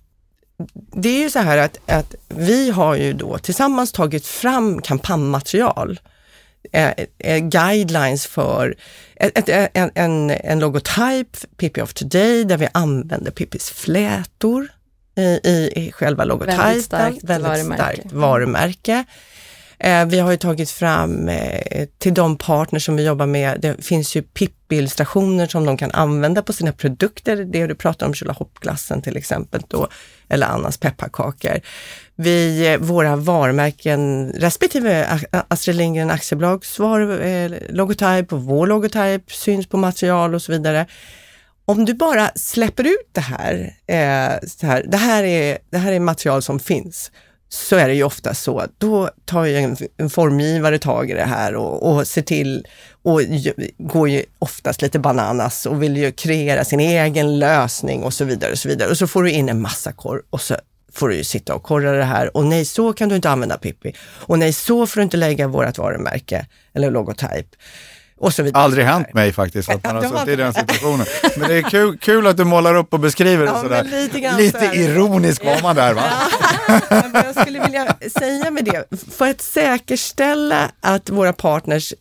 [0.94, 5.90] det är ju så här att, att vi har ju då tillsammans tagit fram kampanjmaterial
[5.92, 6.00] eh, eh,
[7.40, 8.76] guidelines för
[9.16, 14.68] ett, en, en, en logotyp, Pippi of Today, där vi använder Pippis flätor
[15.16, 16.58] i, i, i själva logotypen.
[16.58, 17.84] Väldigt starkt väldigt varumärke.
[17.84, 19.06] Starkt varumärke.
[19.80, 23.86] Eh, vi har ju tagit fram eh, till de partners som vi jobbar med, det
[23.86, 27.36] finns ju PIP-illustrationer som de kan använda på sina produkter.
[27.36, 29.88] Det du pratar om, Tjolahoppglassen till exempel då,
[30.30, 31.60] eller Annas pepparkakor.
[32.16, 39.68] Vi, eh, våra varumärken, respektive Astrid Lindgren Aktiebolags var, eh, logotyp och vår logotyp syns
[39.68, 40.86] på material och så vidare
[41.66, 45.92] om du bara släpper ut det här, eh, så här, det här, är, det här
[45.92, 47.12] är material som finns,
[47.50, 51.26] så är det ju ofta så, då tar ju en, en formgivare tag i det
[51.26, 52.68] här och, och ser till
[53.02, 53.22] och
[53.78, 58.52] går ju oftast lite bananas och vill ju kreera sin egen lösning och så vidare.
[58.52, 58.90] Och så vidare.
[58.90, 60.56] Och så får du in en massa korr och så
[60.94, 63.58] får du ju sitta och korra det här och nej, så kan du inte använda
[63.58, 63.96] Pippi.
[64.02, 67.48] Och nej, så får du inte lägga vårt varumärke eller logotyp.
[68.20, 68.64] Och så vidare.
[68.64, 71.06] Aldrig hänt mig faktiskt att man har suttit i den situationen.
[71.38, 73.84] Men det är kul, kul att du målar upp och beskriver det ja, sådär.
[73.84, 76.04] Lite, lite ironisk var man där va?
[76.68, 81.94] Ja, jag skulle vilja säga med det, för att säkerställa att våra partners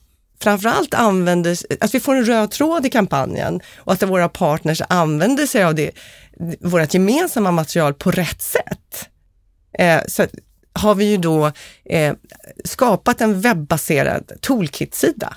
[0.42, 5.46] framförallt använder, att vi får en röd tråd i kampanjen och att våra partners använder
[5.46, 5.90] sig av det,
[6.60, 9.08] vårt gemensamma material på rätt sätt.
[9.78, 10.26] Eh, så
[10.72, 11.52] har vi ju då
[11.84, 12.14] eh,
[12.64, 15.36] skapat en webbaserad toolkit-sida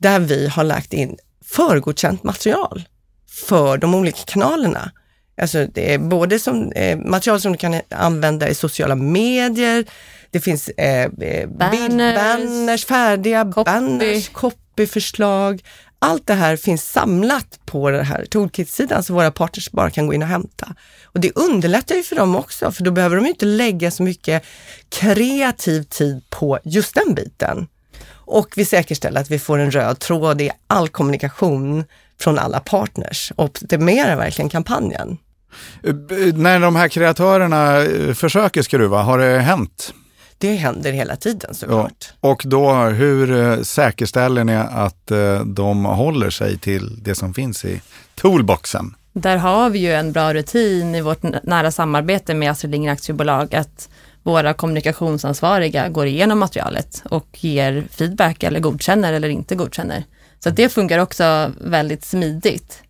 [0.00, 2.88] där vi har lagt in förgodkänt material
[3.30, 4.92] för de olika kanalerna.
[5.40, 9.84] Alltså det är både som, eh, material som du kan använda i sociala medier,
[10.30, 13.70] det finns eh, eh banners, banners färdiga copy.
[13.70, 15.62] banners, copyförslag.
[15.98, 20.14] Allt det här finns samlat på den här Toolkit-sidan så våra partners bara kan gå
[20.14, 20.74] in och hämta.
[21.04, 24.44] Och det underlättar ju för dem också, för då behöver de inte lägga så mycket
[24.88, 27.66] kreativ tid på just den biten.
[28.30, 31.84] Och vi säkerställer att vi får en röd tråd i all kommunikation
[32.20, 35.18] från alla partners och optimerar verkligen kampanjen.
[36.34, 39.94] När de här kreatörerna eh, försöker skruva, har det hänt?
[40.38, 42.12] Det händer hela tiden såklart.
[42.20, 42.30] Ja.
[42.30, 47.64] Och då, hur eh, säkerställer ni att eh, de håller sig till det som finns
[47.64, 47.80] i
[48.14, 48.94] toolboxen?
[49.12, 53.54] Där har vi ju en bra rutin i vårt nära samarbete med Astrid Lindgren Aktiebolag
[53.54, 53.88] att
[54.22, 60.04] våra kommunikationsansvariga går igenom materialet och ger feedback eller godkänner eller inte godkänner.
[60.44, 62.82] Så det funkar också väldigt smidigt.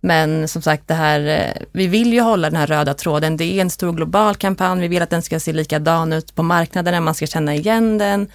[0.00, 3.36] Men som sagt, det här, eh, vi vill ju hålla den här röda tråden.
[3.36, 4.80] Det är en stor global kampanj.
[4.80, 8.28] Vi vill att den ska se likadan ut på marknaden, man ska känna igen den.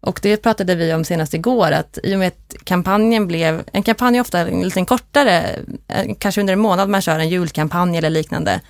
[0.00, 3.82] Och det pratade vi om senast igår, att i och med att kampanjen blev, en
[3.82, 5.44] kampanj är ofta en liten kortare,
[5.88, 8.60] eh, kanske under en månad man kör en julkampanj eller liknande.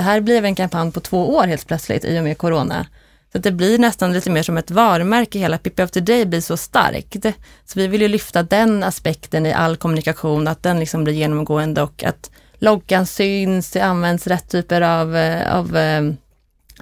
[0.00, 2.86] Det här blev en kampanj på två år helt plötsligt i och med corona.
[3.32, 6.40] Så det blir nästan lite mer som ett varumärke, hela Pippi of the Day blir
[6.40, 7.26] så starkt.
[7.64, 11.82] Så vi vill ju lyfta den aspekten i all kommunikation, att den liksom blir genomgående
[11.82, 16.02] och att loggan syns, det används rätt typer av, eh, av eh,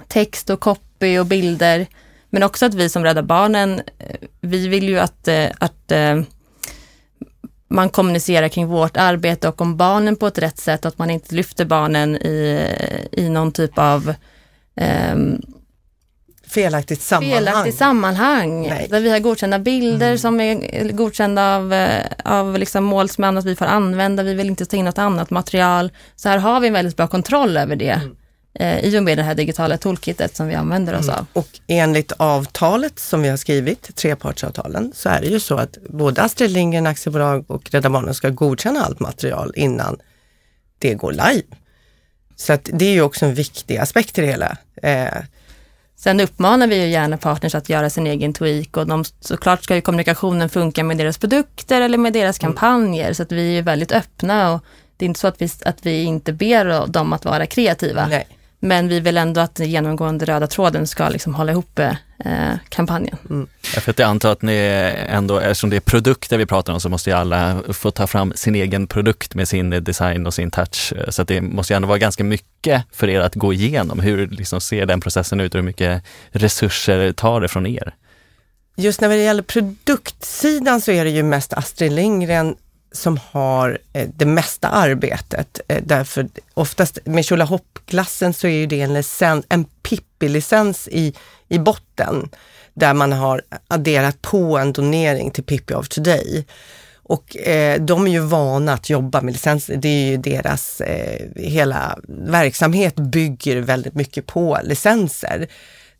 [0.07, 1.87] text och copy och bilder.
[2.29, 5.27] Men också att vi som Rädda Barnen, eh, vi vill ju att,
[5.59, 5.91] att
[7.79, 11.35] man kommunicerar kring vårt arbete och om barnen på ett rätt sätt, att man inte
[11.35, 12.67] lyfter barnen i,
[13.11, 14.13] i någon typ av
[15.11, 15.41] um,
[16.47, 17.39] felaktigt sammanhang.
[17.39, 18.67] Felaktigt sammanhang.
[18.67, 18.87] Nej.
[18.89, 20.17] Där vi har godkända bilder mm.
[20.17, 24.23] som är godkända av, eh, av liksom målsmän att vi får använda.
[24.23, 25.91] Vi vill inte ta in något annat material.
[26.15, 27.91] Så här har vi en väldigt bra kontroll över det.
[27.91, 28.15] Mm
[28.59, 31.15] eh, i och med det här digitala toolkitet som vi använder oss mm.
[31.15, 31.25] av.
[31.33, 36.21] Och enligt avtalet som vi har skrivit, trepartsavtalen, så är det ju så att både
[36.21, 39.97] Astrid Lindgren Aktiebolag och Rädda Barnen ska godkänna allt material innan
[40.79, 41.43] det går live.
[42.35, 44.57] Så att det är ju också en viktig aspekt i det hela.
[44.83, 45.23] Eh,
[45.95, 49.75] Sen uppmanar vi ju gärna partners att göra sin egen tweak och de, såklart ska
[49.75, 52.53] ju kommunikationen funka med deras produkter eller med deras mm.
[52.53, 53.15] kampanjer mm.
[53.15, 54.63] så att vi är väldigt öppna och
[54.97, 58.07] det är inte så att vi, att vi inte ber dem att vara kreativa.
[58.07, 58.27] Nej.
[58.59, 61.91] Men vi vill ändå att den genomgående röda tråden ska liksom hålla ihop eh,
[62.69, 63.17] kampanjen.
[63.29, 63.47] Mm.
[63.73, 64.53] Jag för att jag antar att ni
[65.09, 68.33] ändå, eftersom det är produkter vi pratar om, så måste ju alla få ta fram
[68.35, 70.93] sin egen produkt med sin design och sin touch.
[71.09, 73.99] Så att det måste ju ändå vara ganska mycket för er att gå igenom.
[73.99, 77.95] Hur liksom ser den processen ut och hur mycket resurser tar det från er?
[78.75, 82.55] Just när det gäller produktsidan så är det ju mest Astrid Lindgren
[82.91, 85.59] som har eh, det mesta arbetet.
[85.67, 91.13] Eh, därför oftast med Tjolahoppglassen så är ju det en, licens, en Pippi-licens i,
[91.47, 92.29] i botten
[92.73, 96.45] där man har adderat på en donering till Pippi of Today.
[97.09, 99.75] Och eh, de är ju vana att jobba med licenser.
[99.77, 105.47] Det är ju deras, eh, hela verksamhet bygger väldigt mycket på licenser.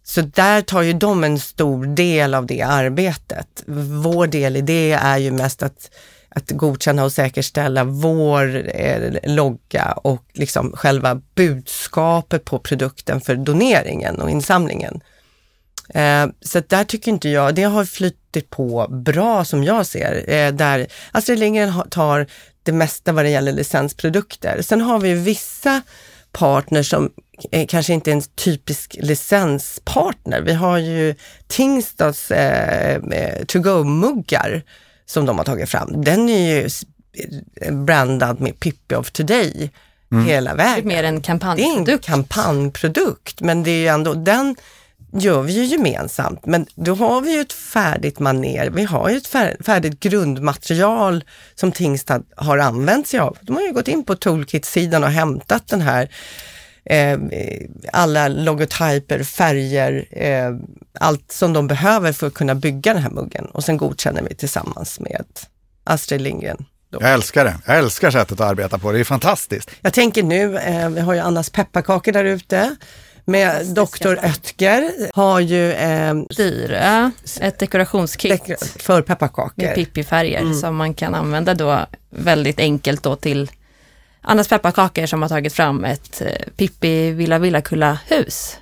[0.03, 3.63] Så där tar ju de en stor del av det arbetet.
[4.03, 5.91] Vår del i det är ju mest att
[6.29, 14.21] att godkänna och säkerställa vår eh, logga och liksom själva budskapet på produkten för doneringen
[14.21, 15.01] och insamlingen.
[15.89, 20.33] Eh, så att där tycker inte jag, det har flyttit på bra som jag ser,
[20.33, 22.27] eh, där Astrid Lindgren tar
[22.63, 24.61] det mesta vad det gäller licensprodukter.
[24.61, 25.81] Sen har vi ju vissa
[26.31, 27.09] partners som
[27.51, 30.41] eh, kanske inte är en typisk licenspartner.
[30.41, 31.15] Vi har ju
[31.47, 34.63] Tingstads eh, eh, to-go-muggar
[35.09, 36.01] som de har tagit fram.
[36.03, 36.69] Den är ju
[37.71, 39.71] brandad med Pippi of Today
[40.27, 40.87] hela Det är vägen.
[40.87, 42.05] mer en Det är en kampanjprodukt.
[42.05, 44.55] kampanjprodukt, men det är ju ändå, den
[45.13, 46.45] gör vi ju gemensamt.
[46.45, 51.23] Men då har vi ju ett färdigt maner, vi har ju ett fär- färdigt grundmaterial
[51.55, 53.37] som Tingstad har använt sig av.
[53.41, 56.09] De har ju gått in på Toolkit-sidan och hämtat den här
[56.89, 57.19] eh,
[57.93, 60.51] alla logotyper, färger, eh,
[60.99, 63.45] allt som de behöver för att kunna bygga den här muggen.
[63.45, 65.25] Och sen godkänner vi tillsammans med
[65.83, 66.65] Astrid Lindgren.
[66.91, 66.97] Då.
[67.01, 67.55] Jag älskar det.
[67.65, 68.91] Jag älskar sättet att arbeta på.
[68.91, 69.71] Det är fantastiskt.
[69.81, 72.75] Jag tänker nu, eh, vi har ju Annas pepparkakor där ute.
[73.25, 74.07] Med Dr.
[74.07, 79.53] Oetker har ju eh, Dyra, ett dekorationskit dekor- för pepparkakor.
[79.65, 80.53] med Pippi-färger Mm.
[80.59, 83.51] som man kan använda då väldigt enkelt då till
[84.21, 86.27] Annas pepparkakor som har tagit fram ett eh,
[86.57, 88.57] Pippi Villa Villakulla-hus.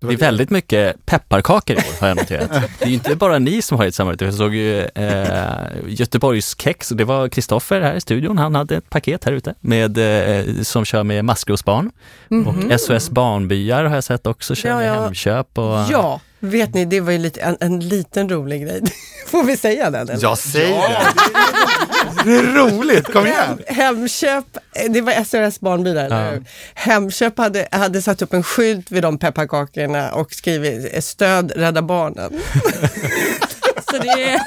[0.00, 2.50] Det är väldigt mycket pepparkakor i år har jag noterat.
[2.78, 4.24] Det är ju inte bara ni som har ett samarbete.
[4.24, 5.44] Jag såg ju eh,
[5.88, 8.38] Göteborgs kex och det var Kristoffer här i studion.
[8.38, 11.90] Han hade ett paket här ute med, eh, som kör med maskrosbarn.
[12.46, 15.02] Och SOS Barnbyar har jag sett också kör Ja, med ja.
[15.02, 15.58] Hemköp.
[15.58, 18.82] Och, Ja, vet ni, det var ju lite, en, en liten rolig grej.
[19.26, 20.08] Får vi säga den?
[20.08, 20.22] eller?
[20.22, 21.06] Jag säger det.
[22.24, 23.12] Det är roligt.
[23.12, 23.58] Kom igen.
[23.66, 26.40] Hem, Hemköp, eh, det var SOS Barnbilar, Ja.
[26.74, 31.82] Hemköp hade, hade satt upp en skylt vid de pepparkakorna och skrivit eh, stöd Rädda
[31.82, 32.32] Barnen.
[33.90, 34.40] Så det är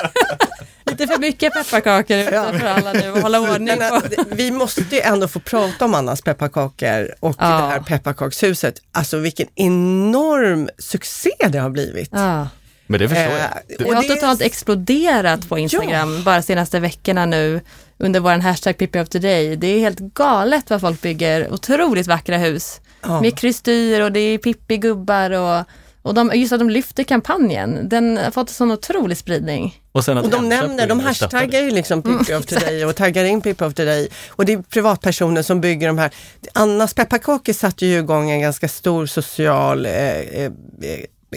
[0.91, 2.45] lite för mycket pepparkakor Ja.
[2.59, 3.95] för alla nu hålla ordning Men, på.
[3.95, 7.45] eh, vi måste ju ändå få prata om Annas pepparkakor och Ja.
[7.47, 8.75] det här pepparkakshuset.
[8.91, 12.09] Alltså vilken enorm succé det har blivit.
[12.11, 12.47] Ja.
[12.87, 13.41] Men det förstår jag.
[13.41, 17.61] Eh, Det och har det- totalt exploderat på Instagram bara senaste veckorna nu
[17.97, 19.55] under våran hashtag Pippi of Today.
[19.55, 22.81] Det är helt galet vad folk bygger otroligt vackra hus.
[23.03, 23.21] Ja.
[23.21, 25.65] Med kristyr och det är Pippi-gubbar och,
[26.01, 27.89] och de, just att de lyfter kampanjen.
[27.89, 29.81] Den har fått en sån otrolig spridning.
[29.91, 33.25] Och, sen att Och de nämner, de hashtaggar ju liksom Pippi of Today och taggar
[33.25, 34.09] in Pippi of Today.
[34.29, 36.11] Och det är privatpersoner som bygger de här.
[36.53, 40.51] Annas pepparkakor satte ju igång en ganska stor social eh, eh,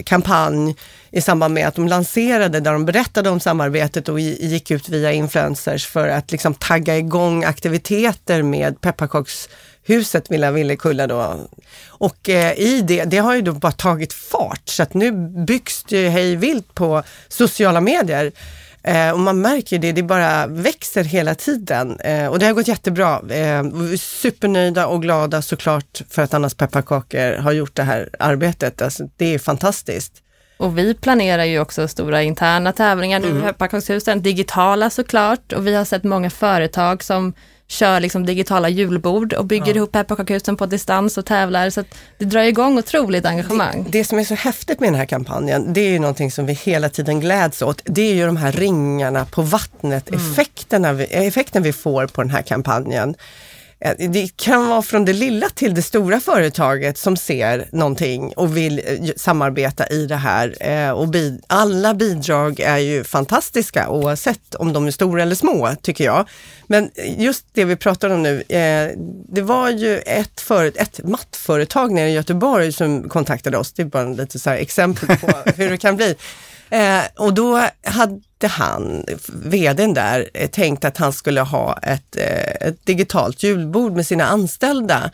[0.05, 0.75] kampanj
[1.11, 5.11] i samband med att de lanserade där de berättade om samarbetet och gick ut via
[5.11, 11.47] influencers för att liksom tagga igång aktiviteter med pepparkakshuset Villa Villekulla då.
[11.87, 15.11] Och eh, i det, det har ju då bara tagit fart så att nu
[15.45, 18.31] byggs det ju hej vilt på sociala medier.
[18.83, 21.99] Eh, och man märker det, det bara växer hela tiden.
[21.99, 23.15] Eh, och det har gått jättebra.
[23.15, 28.09] Eh, vi är supernöjda och glada såklart för att Annas pepparkakor har gjort det här
[28.19, 28.81] arbetet.
[28.81, 30.13] Alltså, det är fantastiskt.
[30.57, 35.53] Och vi planerar ju också stora interna tävlingar nu i pepparkakshusen, digitala såklart.
[35.53, 37.33] Och vi har sett många företag som
[37.71, 41.69] kör liksom digitala julbord och bygger ihop pepparkakshusen på distans och tävlar.
[41.69, 41.83] Så
[42.17, 43.85] det drar igång otroligt engagemang.
[43.89, 46.53] Det som är så häftigt med den här kampanjen, det är ju någonting som vi
[46.53, 47.81] hela tiden gläds åt.
[47.85, 52.31] Det är ju de här ringarna på vattnet, effekterna vi, effekten vi får på den
[52.31, 53.15] här kampanjen.
[53.85, 58.57] Eh, Det kan vara från det lilla till det stora företaget som ser någonting och
[58.57, 60.55] vill eh, samarbeta i det här.
[60.59, 61.07] Eh, Och
[61.47, 66.27] alla bidrag är ju fantastiska oavsett om de är stora eller små, tycker jag.
[66.67, 68.43] Men just det vi pratar om nu,
[69.29, 73.73] det var ju ett, för, ett mattföretag nere i Göteborg som kontaktade oss.
[73.73, 76.15] Det är bara lite så exempel på hur det kan bli.
[77.17, 82.85] Och då hade han, vdn där, eh, tänkt att han skulle ha ett, eh, ett
[82.85, 85.11] digitalt julbord med sina anställda.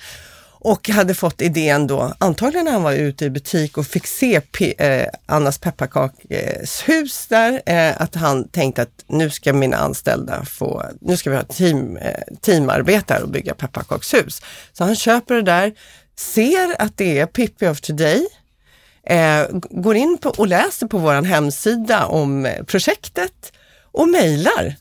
[0.59, 4.41] Och hade fått idén då, antagligen när han var ute i butik och fick se
[4.41, 10.85] P- eh, Annas pepparkakshus där, eh, att han tänkte att nu ska mina anställda få,
[11.01, 14.41] nu ska vi ha team, eh, teamarbete här och bygga pepparkakshus.
[14.73, 15.73] Så han köper det där,
[16.19, 18.27] ser att det är Pippi of Today,
[19.09, 23.53] eh, går in på och läser på vår hemsida om eh, projektet
[23.91, 24.75] och mejlar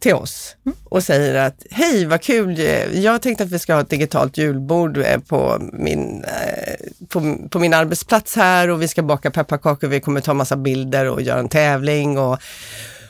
[0.00, 3.80] till oss och säger att hej vad kul, eh, jag tänkte att vi ska ha
[3.80, 6.74] ett digitalt julbord eh, på min, eh,
[7.08, 11.08] på, på min arbetsplats här och vi ska baka pepparkakor, vi kommer ta massa bilder
[11.08, 12.38] och göra en tävling och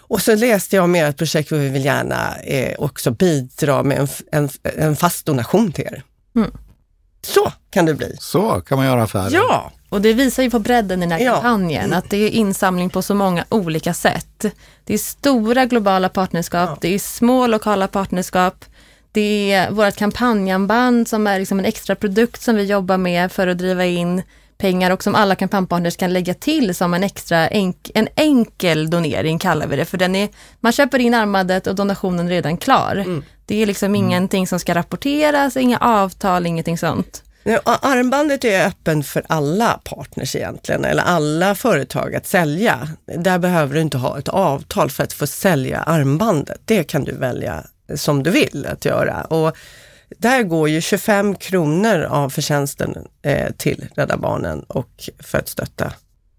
[0.09, 3.98] och så läste jag om ert projekt och vi vill gärna eh, också bidra med
[3.98, 6.02] en, en, en fast donation till er.
[6.37, 6.50] Mm.
[7.27, 8.16] Så kan det bli.
[8.20, 9.31] Så kan man göra affärer.
[9.33, 11.33] Ja, Och det visar ju på bredden i den här Ja.
[11.33, 14.44] kampanjen, att det är insamling på så många olika sätt.
[14.85, 16.79] Det är stora globala partnerskap, Ja.
[16.81, 18.64] det är små lokala partnerskap,
[19.12, 23.46] det är vårt kampanjamband som är liksom en extra produkt som vi jobbar med för
[23.46, 24.22] att driva in
[24.58, 29.38] pengar och som alla kampanjpartners kan lägga till som en extra enk, en enkel donering
[29.38, 29.85] kallar vi det.
[29.85, 30.29] För den är,
[30.60, 32.96] man köper in armbandet och donationen är redan klar.
[32.96, 33.24] Mm.
[33.47, 37.23] Det är liksom ingenting som ska rapporteras, inga avtal, ingenting sånt.
[37.65, 42.88] Armbandet är öppen för alla partners egentligen, eller alla företag att sälja.
[43.19, 46.61] Där behöver du inte ha ett avtal för att få sälja armbandet.
[46.65, 49.25] Det kan du välja som du vill att göra.
[49.25, 49.57] Och
[50.19, 55.92] där går ju 25 kronor av förtjänsten eh, till Rädda Barnen och för att stötta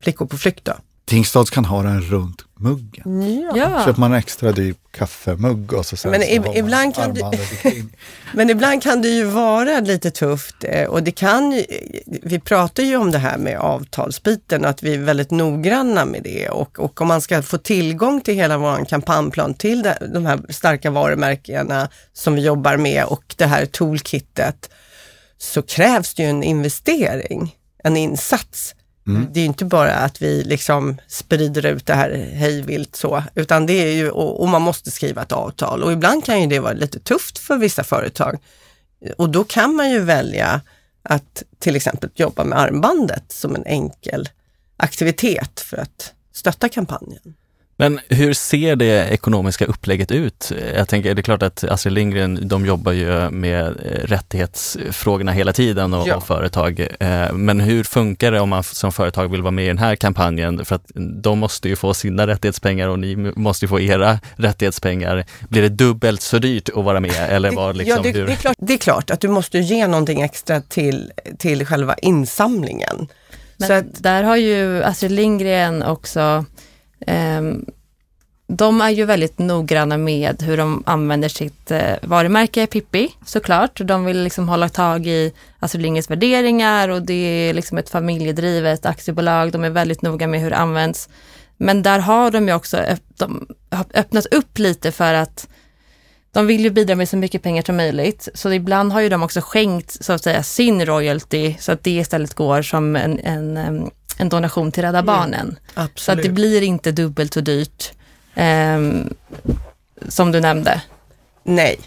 [0.03, 0.66] flickor på flykt.
[0.66, 0.74] Då.
[1.05, 3.51] Tingstads kan ha den runt muggen.
[3.55, 3.86] Ja.
[3.86, 7.22] Köper man en extra dyr kaffemugg och så sen Men så ib- ibland kan du-.
[8.34, 11.66] Men ibland kan det ju vara lite tufft eh, och det kan ju,
[12.05, 16.24] vi pratar ju om det här med avtalsbiten och att vi är väldigt noggranna med
[16.24, 20.26] det och, och om man ska få tillgång till hela vår kampanjplan till de, de
[20.26, 24.70] här starka varumärkena som vi jobbar med och det här toolkittet
[25.38, 28.74] så krävs det ju en investering, en insats.
[29.08, 29.28] Mm.
[29.34, 33.66] Det är ju inte bara att vi liksom sprider ut det här hejvilt så, utan
[33.66, 36.60] det är ju, och, och man måste skriva ett avtal och ibland kan ju det
[36.60, 38.39] vara lite tufft för vissa företag.
[39.18, 40.62] Och då kan man ju välja
[41.03, 44.30] att till exempel jobba med armbandet som en enkel
[44.78, 47.34] aktivitet för att stötta kampanjen.
[47.80, 50.51] Men hur ser det ekonomiska upplägget ut?
[50.75, 53.73] Jag tänker, det är klart att Astrid Lindgren, de jobbar ju med
[54.03, 56.15] rättighetsfrågorna hela tiden och, Ja.
[56.15, 56.80] och företag.
[56.99, 59.95] Eh, Men hur funkar det om man som företag vill vara med i den här
[59.95, 60.65] kampanjen?
[60.65, 60.91] För att
[61.23, 65.25] de måste ju få sina rättighetspengar och ni måste ju få era rättighetspengar.
[65.49, 68.25] Blir det dubbelt så dyrt att vara med eller vad liksom, ja, det, hur?
[68.28, 71.95] det, är klart, det är klart att du måste ge någonting extra till, till själva
[71.95, 73.07] insamlingen.
[73.57, 76.45] Men Så att, där har ju Astrid Lindgren också,
[77.08, 77.66] Ehm,
[78.48, 83.82] de är ju väldigt noggranna med hur de använder sitt eh, varumärke Pippi såklart.
[83.84, 87.89] De vill liksom hålla tag i alltså Astrid Lindgrens värderingar och det är liksom ett
[87.89, 89.52] familjedrivet aktiebolag.
[89.52, 91.10] De är väldigt noga med hur det används.
[91.58, 95.48] Men där har de ju också öpp, de har öppnat upp lite för att
[96.32, 98.30] de vill ju bidra med så mycket pengar som möjligt.
[98.34, 101.91] Så ibland har ju de också skänkt så att säga sin royalty så att det
[101.91, 105.59] istället går som en, en, ehm, en donation till Rädda Barnen.
[105.95, 107.91] Så att det blir inte dubbelt så dyrt
[108.36, 109.13] ehm,
[110.07, 110.82] som du nämnde.
[111.43, 111.80] Nej.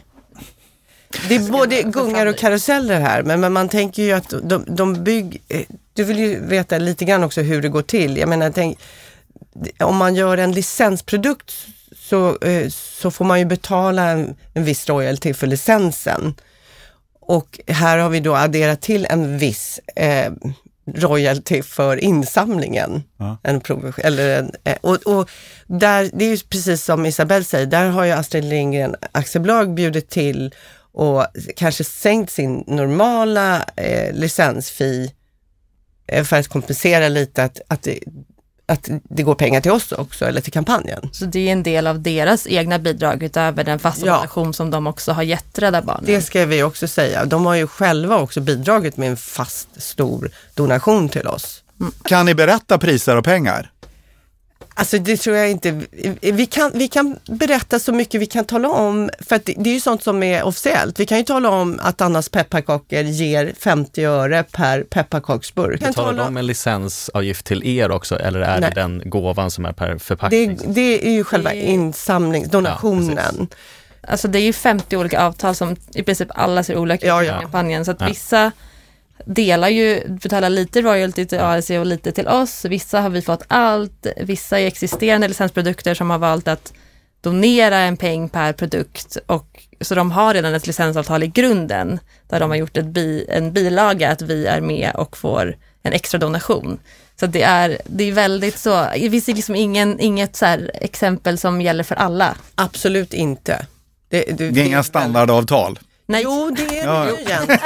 [1.29, 5.05] Det är både gungar och karuseller här, men, men man tänker ju att de, de
[5.05, 5.41] bygger...
[5.93, 8.17] Du vill ju veta lite grann också hur det går till.
[8.17, 8.79] Jag menar, tänk,
[9.79, 11.53] om man gör en licensprodukt
[11.97, 16.35] så, eh, så får man ju betala en, en viss royalty för licensen.
[17.21, 20.33] Och här har vi då adderat till en viss eh,
[20.95, 23.03] royalty för insamlingen.
[23.17, 23.39] Ja.
[23.43, 25.31] En provision, eller en, eh, och, och
[25.67, 30.09] där, det är ju precis som Isabelle säger, där har ju Astrid Lindgren aktiebolag bjudit
[30.09, 30.55] till
[30.93, 31.27] och
[31.57, 35.13] kanske sänkt sin normala eh, licensfee
[36.07, 37.99] eh, för att kompensera lite att, att, det,
[38.71, 41.09] att det går pengar till oss också, eller till kampanjen.
[41.13, 44.13] Så det är en del av deras egna bidrag utöver den fasta Ja.
[44.15, 46.05] donation som de också har gett Rädda Barnen.
[46.07, 47.25] Det ska vi också säga.
[47.25, 51.63] De har ju själva också bidragit med en fast stor donation till oss.
[52.05, 53.71] Kan ni berätta priser och pengar?
[54.75, 55.81] Alltså det tror jag inte.
[56.21, 59.71] Vi kan, vi kan berätta så mycket vi kan tala om, för att det, det
[59.71, 61.01] är ju sånt som är officiellt.
[61.01, 65.81] Vi kan ju tala om att Annas pepparkakor ger 50 öre per pepparkaksburk.
[65.81, 68.71] Kan Betalar tala- de en licensavgift till er också eller är Nej.
[68.75, 70.61] det den gåvan som är per det, förpackning?
[70.67, 73.49] det är ju själva Det- insamling, donationen.
[74.09, 77.23] Alltså det är ju 50 olika avtal som i princip alla ser olika ut Ja,
[77.23, 77.41] i ja.
[77.41, 77.85] kampanjen.
[77.85, 78.07] Så att Ja.
[78.07, 78.53] vissa
[79.27, 82.65] delar ju, betalar lite royalty till ALC och lite till oss.
[82.65, 84.07] Vissa har vi fått allt.
[84.17, 86.73] Vissa är existerande licensprodukter som har valt att
[87.21, 89.17] donera en peng per produkt.
[89.27, 91.99] Och, så de har redan ett licensavtal i grunden
[92.29, 95.93] där de har gjort ett bi, en bilaga att vi är med och får en
[95.93, 96.79] extra donation.
[97.21, 101.39] Så det är, det är väldigt så, det finns liksom ingen, inget så här exempel
[101.39, 102.37] som gäller för alla.
[102.55, 103.67] Absolut inte.
[104.09, 105.79] Det, det, Det är inga standardavtal.
[106.11, 107.17] Nej, Jo, det är Ja, det ja.
[107.19, 107.61] ju egentligen.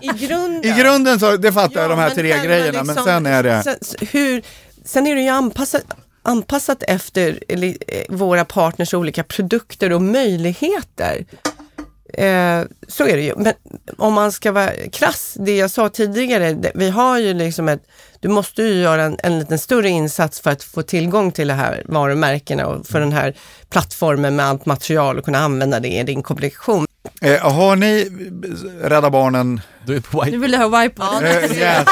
[0.00, 0.64] I grunden.
[0.64, 3.42] I grunden så, det fattar jag, de här men tre grejerna, men liksom- sen är
[3.42, 3.62] det...
[3.62, 3.76] Sen,
[4.10, 4.42] hur,
[4.84, 5.82] sen är det ju anpassat,
[6.22, 7.64] anpassat efter eh,
[8.08, 11.24] våra partners olika produkter och möjligheter.
[12.14, 13.34] Eh, så är det ju.
[13.36, 13.52] Men
[13.98, 17.82] om man ska vara krass, det jag sa tidigare, det, vi har ju liksom ett,
[18.26, 21.54] du måste ju göra en, en liten större insats för att få tillgång till de
[21.54, 23.34] här varumärkena och för den här
[23.70, 26.86] plattformen med allt material och kunna använda det i din kommunikation.
[27.22, 28.04] Eh, har ni
[28.82, 31.22] Rädda Barnen Du är på white Nu vill jag ha whiteboard.
[31.24, 31.84] Eh, yes.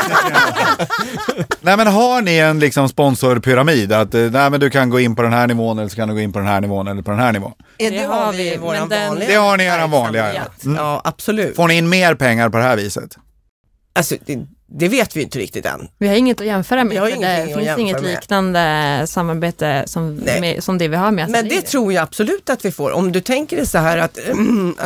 [1.61, 3.93] nej men har ni en liksom sponsorpyramid?
[3.93, 6.09] Att eh, nej, men du kan gå in på den här nivån eller så kan
[6.09, 7.53] du gå in på den här nivån eller på den här nivån.
[7.79, 10.41] Det, Det har vi men den- Det har ni i eran vanliga, ja.
[10.41, 10.81] verksamhet.
[10.81, 11.57] Ja, absolut.
[11.57, 13.17] Får ni in mer pengar på det här viset?
[13.97, 15.89] Alltså, det, det vet vi inte riktigt än.
[15.99, 17.03] Vi har inget att jämföra med.
[17.03, 18.11] Det finns inget med.
[18.11, 21.71] liknande samarbete som, med, som det vi har med Men Astrid det Lindgren.
[21.71, 22.91] tror jag absolut att vi får.
[22.91, 24.19] Om du tänker dig så här att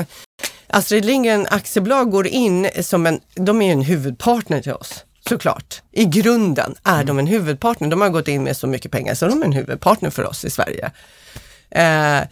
[0.66, 5.04] Astrid Lindgren Aktiebolag går in som en, de är ju en huvudpartner till oss.
[5.28, 5.82] Såklart.
[5.92, 7.88] I grunden är de en huvudpartner.
[7.88, 10.44] De har gått in med så mycket pengar så de är en huvudpartner för oss
[10.44, 10.90] i Sverige.
[11.70, 12.20] Eh,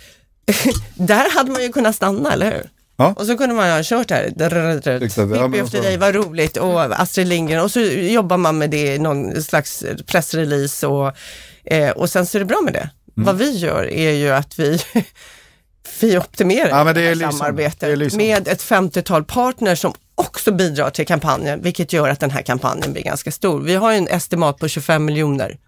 [0.94, 2.70] där hade man ju kunnat stanna, eller hur?
[2.96, 3.14] Ja.
[3.16, 7.26] Och så kunde man ha kört här, ja, Pippi efter dig, vad roligt och Astrid
[7.28, 11.12] Lindgren och så jobbar man med det i någon slags pressrelease och,
[11.64, 12.90] eh, och sen så är det bra med det.
[13.16, 13.26] Mm.
[13.26, 14.78] Vad vi gör är ju att vi,
[16.00, 17.36] vi optimerar Ja, men det är här lysande.
[17.36, 18.24] samarbetet Det är lysande.
[18.24, 22.92] med ett 50-tal partners som också bidrar till kampanjen, vilket gör att den här kampanjen
[22.92, 23.60] blir ganska stor.
[23.60, 25.58] Vi har ju en estimat på 25 miljoner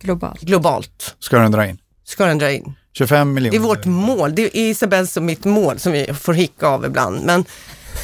[0.00, 0.40] Globalt.
[0.40, 1.78] globalt, Ska den dra in?
[2.04, 2.74] ska den dra in.
[2.98, 3.56] 25 Det miljoner.
[3.58, 7.24] är vårt mål, det är Isabells och mitt mål som vi får hicka av ibland.
[7.24, 7.44] Men,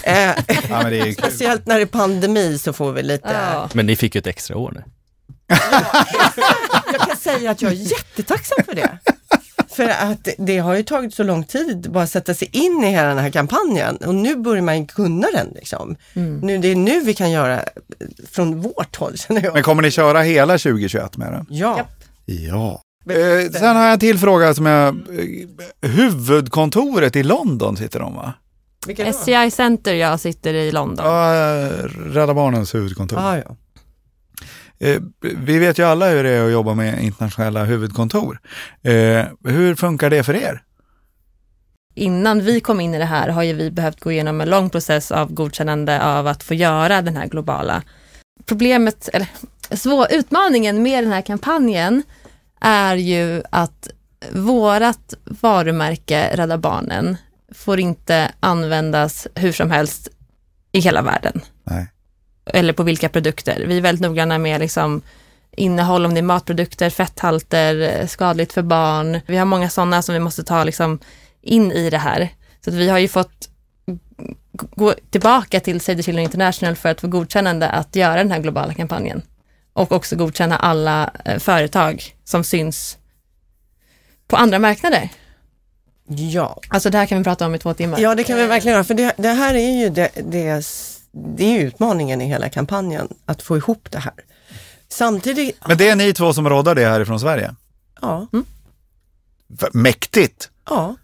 [0.04, 0.14] eh,
[0.48, 3.68] Ja, men det är speciellt när det är pandemi så får vi lite Ja.
[3.72, 4.84] Men ni fick ju ett extra år nu.
[6.92, 8.98] Jag kan säga att jag är jättetacksam för det.
[9.68, 12.90] För att det har ju tagit så lång tid bara att sätta sig in i
[12.90, 15.48] hela den här kampanjen och nu börjar man ju kunna den.
[15.54, 15.96] Liksom.
[16.42, 17.64] Nu, det är nu vi kan göra
[18.30, 19.54] från vårt håll känner jag.
[19.54, 21.46] Men kommer ni köra hela 2021 med den?
[21.50, 22.04] Ja, Japp.
[22.24, 22.82] Ja.
[23.08, 24.88] Eh, sen har jag en till fråga som jag...
[24.88, 28.34] Eh, huvudkontoret i London sitter de va?
[29.14, 31.06] SCI Center, jag sitter i London.
[31.06, 31.68] Ja,
[32.06, 33.18] Rädda Barnens huvudkontor.
[33.18, 33.56] Ah, ja.
[34.86, 38.40] Eh, vi vet ju alla hur det är att jobba med internationella huvudkontor.
[38.82, 40.62] Eh, hur funkar det för er?
[41.94, 44.70] Innan vi kom in i det här har ju vi behövt gå igenom en lång
[44.70, 47.82] process av godkännande av att få göra den här globala.
[48.46, 49.28] Problemet, eller
[49.70, 52.02] svår, utmaningen med den här kampanjen
[52.60, 53.88] är ju att
[54.32, 57.16] vårat varumärke Rädda Barnen
[57.54, 60.08] får inte användas hur som helst
[60.72, 61.40] i hela världen.
[61.64, 61.86] Nej.
[62.46, 63.64] Eller på vilka produkter.
[63.68, 65.02] Vi är väldigt noggranna med liksom
[65.56, 69.20] innehåll, om det är matprodukter, fetthalter, skadligt för barn.
[69.26, 70.98] Vi har många sådana som vi måste ta liksom
[71.42, 72.28] in i det här.
[72.64, 73.48] Så att vi har ju fått
[74.52, 78.40] gå tillbaka till Save the Children International för att få godkännande att göra den här
[78.40, 79.22] globala kampanjen.
[79.72, 82.98] Och också godkänna alla eh, företag som syns
[84.28, 85.08] på andra marknader.
[86.06, 86.60] ja.
[86.68, 87.98] Alltså det här kan vi prata om i två timmar.
[88.00, 88.84] Ja, det kan vi verkligen göra.
[88.84, 90.64] För det, det här är ju det, det,
[91.12, 94.12] det är ju utmaningen i hela kampanjen, att få ihop det här.
[94.88, 97.54] Samtidigt, Men det är ni två som råddar det härifrån Sverige?
[98.00, 98.26] ja,
[99.48, 100.50] V- Mäktigt!
[100.68, 100.96] ja.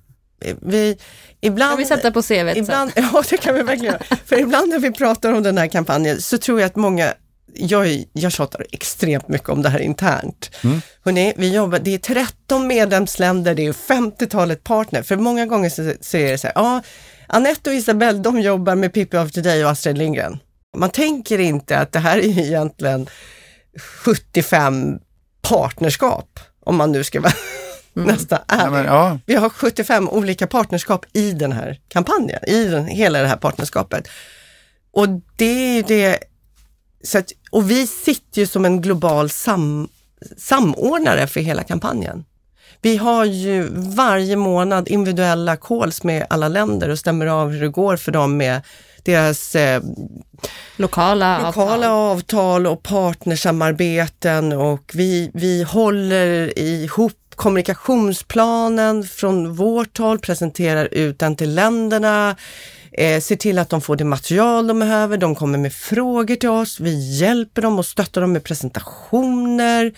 [0.61, 0.99] Vi,
[1.41, 2.57] ibland, kan vi sätta på CVt sen.
[2.57, 4.17] Ibland, ja, det kan vi verkligen göra.
[4.25, 7.15] För ibland när vi pratar om den här kampanjen så tror jag att många,
[7.59, 10.51] jag, jag tjatar extremt mycket om det här internt.
[10.65, 10.81] Mm.
[11.05, 15.03] Hörrni, vi jobbar, det är 13 medlemsländer, det är 50-talet partner.
[15.03, 16.83] För många gånger så, så är det så här, ja,
[17.27, 20.39] Anette och Isabelle, de jobbar med Pippi After Day och Astrid Lindgren.
[20.77, 23.09] Man tänker inte att det här är egentligen
[23.79, 24.99] 75
[25.43, 27.33] partnerskap, om man nu ska vara
[27.93, 28.73] nästan Ja, ärlig.
[28.73, 29.19] men, ja.
[29.27, 34.09] Vi har 75 olika partnerskap i den här kampanjen, i den, hela det här partnerskapet.
[34.93, 36.19] Och det är ju det,
[37.05, 39.89] så att, och vi sitter ju som en global sam,
[40.37, 42.25] samordnare för hela kampanjen.
[42.83, 47.69] Vi har ju varje månad individuella calls med alla länder och stämmer av hur det
[47.69, 48.63] går för dem med
[49.03, 49.83] deras eh,
[50.77, 52.13] Lokala, lokala avtal.
[52.13, 61.37] avtal och partnersamarbeten och vi, vi håller ihop kommunikationsplanen från vårt håll, presenterar ut den
[61.37, 62.37] till länderna,
[62.97, 66.49] eh, ser till att de får det material de behöver, de kommer med frågor till
[66.49, 69.93] oss, vi hjälper dem och stöttar dem med presentationer.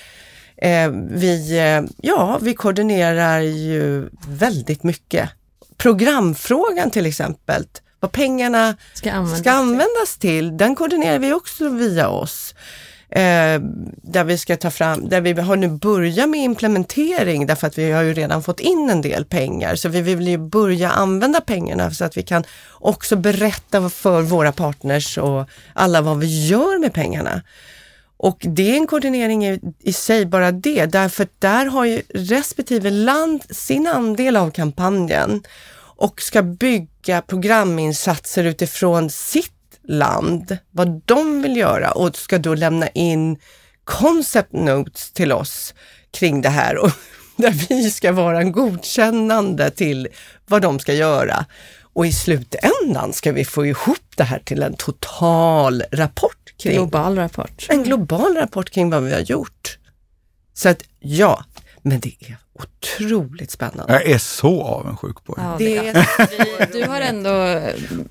[0.56, 5.30] Eh, vi, eh, ja, vi koordinerar ju väldigt mycket.
[5.76, 7.64] Programfrågan till exempel,
[8.00, 9.40] vad pengarna Ska användas.
[9.40, 12.54] ska användas till, den koordinerar vi också via oss.
[13.10, 13.60] Eh,
[14.02, 17.92] där vi ska ta fram, där vi har nu börjat med implementering därför att vi
[17.92, 21.90] har ju redan fått in en del pengar så vi vill ju börja använda pengarna
[21.90, 26.92] så att vi kan också berätta för våra partners och alla vad vi gör med
[26.92, 27.42] pengarna.
[28.16, 32.02] Och det är en koordinering i, i sig, bara det, därför att där har ju
[32.14, 35.42] respektive land sin andel av kampanjen
[35.98, 39.57] och ska bygga programinsatser utifrån sitt
[39.88, 43.38] land, vad de vill göra och ska då lämna in
[43.84, 45.74] concept notes till oss
[46.10, 46.90] kring det här och
[47.36, 50.08] där vi ska vara en godkännande till
[50.46, 51.46] vad de ska göra.
[51.92, 57.16] Och i slutändan ska vi få ihop det här till en total rapport kring Global
[57.16, 57.66] rapport.
[57.68, 59.78] en global rapport kring vad vi har gjort.
[60.54, 61.44] Så att ja,
[61.82, 63.92] men det är otroligt spännande.
[63.92, 65.42] Jag är så avundsjuk på er.
[65.42, 67.60] Ja, Det det är Du har ändå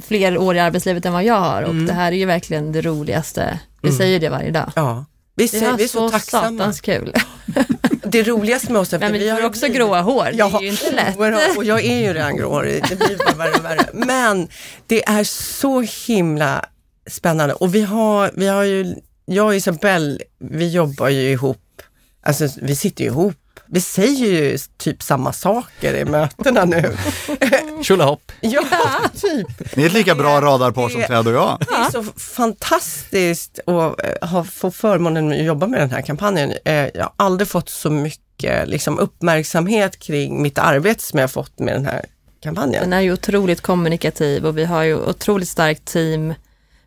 [0.08, 1.86] fler år i arbetslivet än vad jag har och Mm.
[1.86, 3.60] det här är ju verkligen det roligaste.
[3.82, 4.72] Vi säger det varje dag.
[4.76, 6.58] Ja, vi, Vi säger, har vi är så, så tacksamma.
[6.58, 7.14] satans kul.
[8.04, 10.62] Det roligaste med oss är Men vi har också blivit- gråa hår, det Ja, är
[10.64, 11.58] ju inte lätt.
[11.58, 13.86] och jag är ju redan gråhårig, det blir bara värre och värre.
[13.93, 14.48] Men
[14.88, 16.66] det är så himla
[17.10, 18.95] spännande och vi har, vi har ju,
[19.26, 21.82] jag och Isabelle, vi jobbar ju ihop,
[22.22, 23.36] alltså vi sitter ju ihop.
[23.66, 26.97] Vi säger ju typ samma saker i mötena nu.
[27.84, 28.32] Tjolahopp!
[28.41, 28.64] Ja,
[29.22, 29.76] typ.
[29.76, 31.58] Ni är ett lika bra radarpar som Ted och jag.
[31.60, 36.53] Det är så fantastiskt att eh, ha, få förmånen att jobba med den här kampanjen.
[36.66, 41.30] Eh, Jag har aldrig fått så mycket liksom, uppmärksamhet kring mitt arbete som jag har
[41.30, 42.05] fått med den här
[42.43, 42.84] kampanjen.
[42.84, 46.34] Den är ju otroligt kommunikativ och vi har ju otroligt starkt team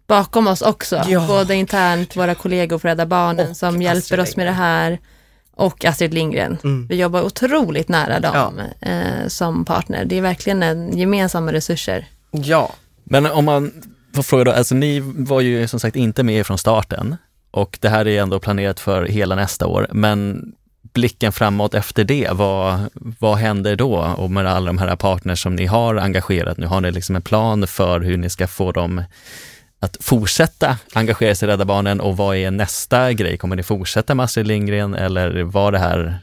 [0.07, 1.03] bakom oss också.
[1.09, 1.27] Ja.
[1.29, 4.99] Både internt, våra kollegor på Rädda Barnen Och som hjälper oss med det här
[5.57, 6.59] och Astrid Lindgren.
[6.65, 6.87] Mm.
[6.87, 10.05] Vi jobbar otroligt nära dem eh, som partner.
[10.05, 12.07] Det är verkligen en gemensamma resurser.
[12.31, 12.73] Ja,
[13.05, 13.73] Men om man
[14.15, 17.17] får fråga då, alltså ni var ju som sagt inte med från starten
[17.51, 20.53] och det här är ändå planerat för hela nästa år, men
[20.93, 23.97] blicken framåt efter det, vad, vad händer då?
[23.97, 27.23] Och med alla de här partners som ni har engagerat nu, har ni liksom en
[27.23, 29.03] plan för hur ni ska få dem
[29.81, 33.39] att fortsätta engagera sig i Rädda Barnen och vad är nästa grej?
[33.39, 36.19] Kommer ni fortsätta med Astrid Lindgren eller var det här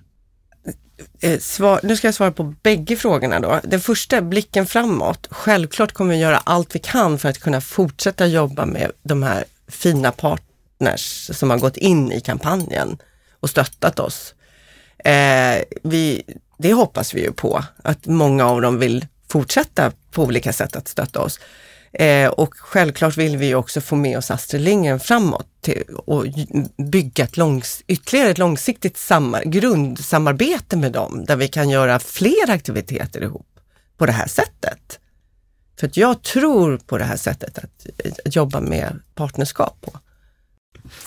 [1.21, 3.59] eh, svar, nu ska jag svara på bägge frågorna då.
[3.63, 5.27] Den första, blicken framåt.
[5.31, 9.45] Självklart kommer vi göra allt vi kan för att kunna fortsätta jobba med de här
[9.67, 12.97] fina partners som har gått in i kampanjen
[13.39, 14.33] och stöttat oss.
[14.97, 16.23] Eh, vi,
[16.57, 20.87] det hoppas vi ju på, att många av dem vill fortsätta på olika sätt att
[20.87, 21.39] stötta oss.
[21.99, 26.25] Eh, och självklart vill vi också få med oss Astrid Lindgren framåt till, och
[26.91, 32.49] bygga ett långs, ytterligare ett långsiktigt sammar, grundsamarbete med dem där vi kan göra fler
[32.49, 33.47] aktiviteter ihop
[33.97, 34.99] på det här sättet.
[35.79, 37.87] För att jag tror på det här sättet att,
[38.25, 39.99] att jobba med partnerskap på.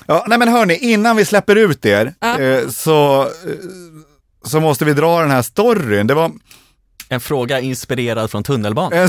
[0.06, 2.38] Ja, nej men hörni, innan vi släpper ut er Ja.
[2.40, 3.28] eh, så, eh,
[4.44, 6.06] så måste vi dra den här storyn.
[6.06, 6.32] Det var
[7.10, 8.92] en fråga inspirerad från tunnelbanan?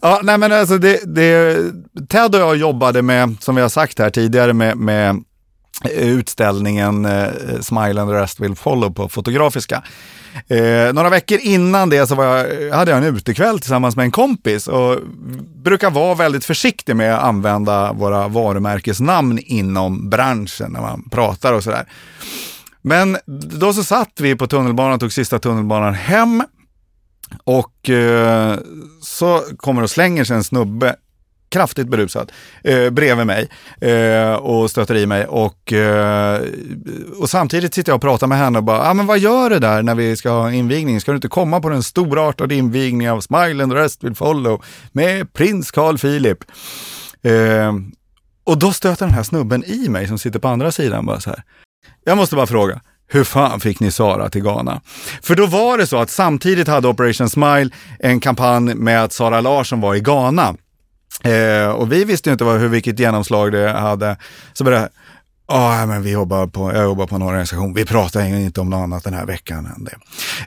[0.00, 1.56] ja, nej men alltså det, det,
[2.08, 5.24] Ted och jag jobbade med, som vi har sagt här tidigare, med, med
[5.84, 7.28] eh, utställningen eh,
[7.60, 9.82] Smile and the rest will follow på Fotografiska.
[10.48, 14.10] Eh, några veckor innan det så var jag, hade jag en utekväll tillsammans med en
[14.10, 14.98] kompis och
[15.64, 21.64] brukar vara väldigt försiktig med att använda våra varumärkesnamn inom branschen när man pratar och
[21.64, 21.84] sådär.
[22.82, 23.16] Men
[23.58, 26.42] då så satt vi på tunnelbanan, tog sista tunnelbanan hem
[27.44, 28.58] och eh,
[29.02, 30.96] så kommer och slänger sig en snubbe
[31.50, 32.32] kraftigt berusad
[32.64, 33.48] eh, bredvid mig
[33.80, 36.42] eh, och stöter i mig och, eh,
[37.18, 39.58] och samtidigt sitter jag och pratar med henne och bara, ah, men vad gör du
[39.58, 41.00] där när vi ska ha invigning?
[41.00, 44.64] Ska du inte komma på den storartade invigningen av Smile and the rest will follow
[44.92, 46.38] med prins Carl Philip?
[47.22, 47.74] Eh,
[48.44, 51.30] och då stöter den här snubben i mig som sitter på andra sidan bara så
[51.30, 51.42] här.
[52.04, 54.80] Jag måste bara fråga, hur fan fick ni Sara till Ghana?
[55.22, 59.40] För då var det så att samtidigt hade Operation Smile en kampanj med att Sara
[59.40, 60.56] Larsson var i Ghana.
[61.24, 64.16] Eh, och vi visste ju inte vad, hur, vilket genomslag det hade.
[64.52, 64.88] Så började
[65.46, 67.74] ah, Ja, men vi jobbar på, jag jobbar på en organisation.
[67.74, 69.96] Vi pratar inte om något annat den här veckan än det.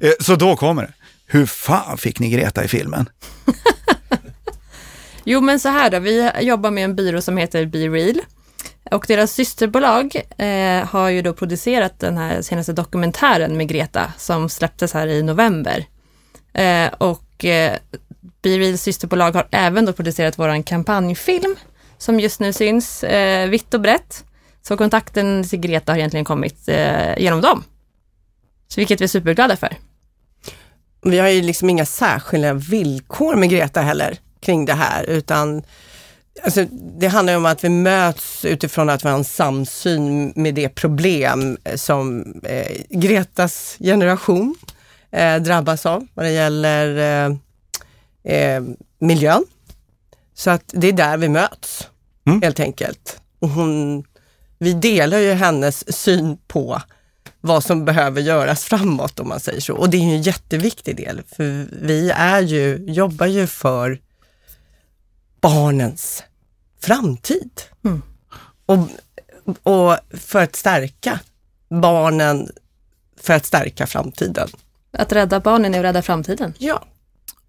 [0.07, 0.93] Eh, så då kommer det.
[1.25, 3.09] Hur fan fick ni Greta i filmen?
[5.25, 8.21] Jo men så här då, vi jobbar med en byrå som heter Be Real.
[8.91, 14.49] Och deras systerbolag eh, har ju då producerat den här senaste dokumentären med Greta som
[14.49, 15.85] släpptes här i november.
[16.53, 17.77] Eh, och eh,
[18.41, 21.55] BeReals systerbolag har även då producerat våran kampanjfilm
[21.97, 24.23] som just nu syns eh, vitt och brett.
[24.61, 27.63] Så kontakten till Greta har egentligen kommit eh, genom dem.
[28.67, 29.77] Så vilket vi är superglada för.
[31.01, 35.63] Vi har ju liksom inga särskilda villkor med Greta heller kring det här, utan
[36.43, 36.65] alltså,
[36.99, 41.57] det handlar om att vi möts utifrån att vi har en samsyn med det problem
[41.75, 44.55] som eh, Gretas generation
[45.11, 46.97] eh, drabbas av vad det gäller
[48.25, 48.63] eh, eh,
[48.99, 49.45] miljön.
[50.35, 51.87] Så att det är där vi möts,
[52.27, 52.41] Mm.
[52.41, 53.21] helt enkelt.
[53.39, 54.03] Och hon,
[54.59, 56.81] vi delar ju hennes syn på
[57.41, 59.73] vad som behöver göras framåt om man säger så.
[59.73, 63.99] Och det är en jätteviktig del, för vi är ju, jobbar ju för
[65.43, 66.23] barnens
[66.81, 67.61] framtid.
[67.85, 68.01] Mm.
[68.65, 68.77] Och,
[69.63, 71.19] och för att stärka
[71.81, 72.49] barnen,
[73.21, 74.49] för att stärka framtiden.
[74.97, 76.53] Att rädda barnen är att rädda framtiden.
[76.57, 76.83] Ja,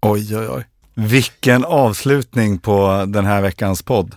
[0.01, 0.65] Oj, oj, oj.
[0.93, 4.15] Vilken avslutning på den här veckans podd.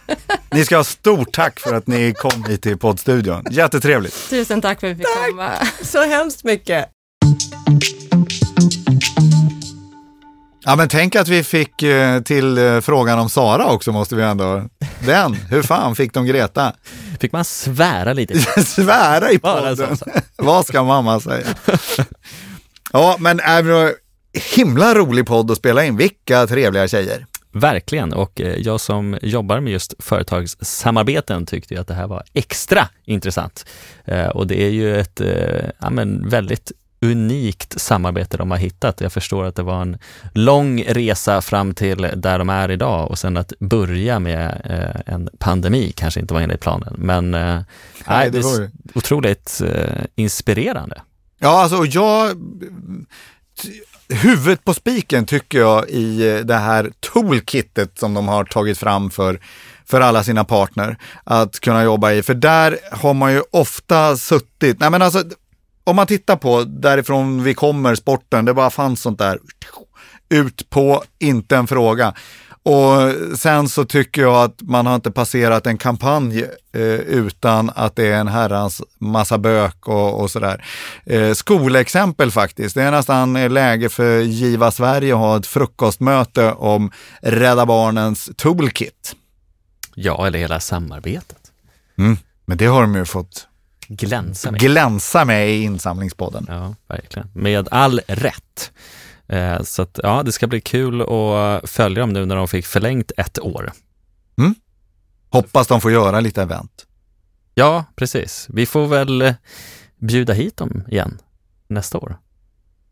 [0.50, 3.44] Ni ska ha stort tack för att ni kom hit till poddstudion.
[3.50, 4.30] Jättetrevligt.
[4.30, 5.30] Tusen tack för att vi fick Tack.
[5.30, 5.50] komma.
[5.82, 6.88] Så hemskt mycket.
[10.64, 14.22] Ja, men tänk att vi fick eh, till eh, frågan om Sara också måste vi
[14.22, 14.64] ändå.
[15.06, 16.72] Den, hur fan fick de Greta?
[17.20, 18.38] Fick man svära lite?
[18.64, 19.96] Svära i podden.
[20.36, 21.46] Vad ska mamma säga?
[22.92, 23.92] Ja, men är
[24.56, 25.96] himla rolig podd att spela in.
[25.96, 27.26] Vilka trevliga tjejer.
[27.52, 32.88] Verkligen, och eh, jag som jobbar med just företagssamarbeten tyckte att det här var extra
[33.04, 33.66] intressant.
[34.34, 35.20] Och det är ju ett
[35.80, 36.72] ja, men väldigt
[37.02, 39.00] unikt samarbete de har hittat.
[39.00, 39.98] Jag förstår att det var en
[40.32, 45.28] lång resa fram till där de är idag och sen att börja med eh, en
[45.38, 46.94] pandemi kanske inte var enligt planen.
[46.98, 47.60] Men eh,
[48.08, 51.02] nej, det det var är ju- otroligt eh, inspirerande.
[51.38, 52.36] Ja, alltså jag...
[54.08, 59.40] Huvudet på spiken tycker jag i det här toolkitet som de har tagit fram för,
[59.86, 62.22] för alla sina partner att kunna jobba i.
[62.22, 65.22] För där har man ju ofta suttit, nej men alltså
[65.84, 69.38] om man tittar på därifrån vi kommer, sporten, det bara fanns sånt där
[70.28, 72.14] ut på, inte en fråga.
[72.64, 77.96] Och sen så tycker jag att man har inte passerat en kampanj eh, utan att
[77.96, 80.64] det är en herrans massa bök och, och sådär.
[81.06, 82.74] Eh, skolexempel faktiskt.
[82.74, 86.90] Det är nästan läge för Giva Sverige att ha ett frukostmöte om
[87.22, 89.16] Rädda Barnens toolkit.
[89.94, 91.52] Ja, eller hela samarbetet.
[92.44, 93.48] Men det har de ju fått
[93.88, 94.60] Glänsa med.
[94.60, 96.46] glänsa med i insamlingspodden.
[96.48, 97.28] Ja, verkligen.
[97.34, 98.72] Med all rätt.
[99.26, 102.66] Eh, Så att, ja, det ska bli kul att följa dem nu när de fick
[102.66, 103.72] förlängt ett år.
[105.30, 106.86] Hoppas de får göra lite event.
[107.54, 108.46] Ja, precis.
[108.50, 109.34] Vi får väl eh,
[109.98, 111.18] bjuda hit dem igen
[111.68, 112.18] nästa år.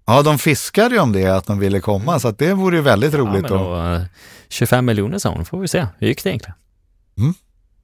[0.07, 2.83] Ja, de fiskade ju om det, att de ville komma, så att det vore ju
[2.83, 3.45] väldigt roligt.
[3.51, 4.03] Ja, men och, då, eh,
[4.49, 5.87] 25 miljoner sa hon, får vi se.
[5.99, 6.55] Hur gick det egentligen?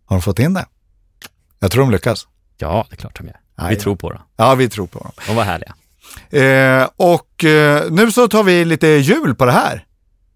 [0.04, 0.66] har de fått in det?
[1.58, 2.26] Jag tror de lyckas.
[2.58, 3.36] Ja, det är klart de gör.
[3.58, 3.80] Nej, Vi ja.
[3.80, 4.22] tror på dem.
[4.36, 5.12] Ja, vi tror på dem.
[5.26, 5.74] De var härliga.
[6.30, 9.84] Eh, och eh, nu så tar vi lite jul på det här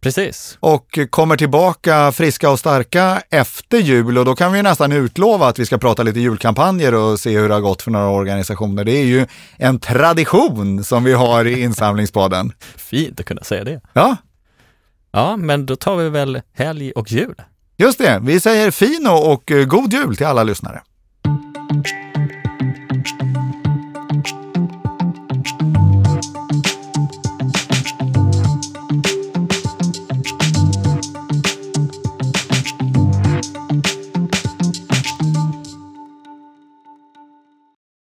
[0.01, 0.57] Precis.
[0.61, 5.59] och kommer tillbaka friska och starka efter jul och då kan vi nästan utlova att
[5.59, 8.85] vi ska prata lite julkampanjer och se hur det har gått för några organisationer.
[8.85, 12.53] Det är ju en tradition som vi har i insamlingspodden.
[12.77, 13.81] Fint att kunna säga det.
[13.93, 14.17] Ja,
[15.13, 17.35] Ja, men då tar vi väl helg och jul.
[17.77, 18.19] just det.
[18.23, 20.81] Vi säger fin och, och eh, god jul till alla lyssnare.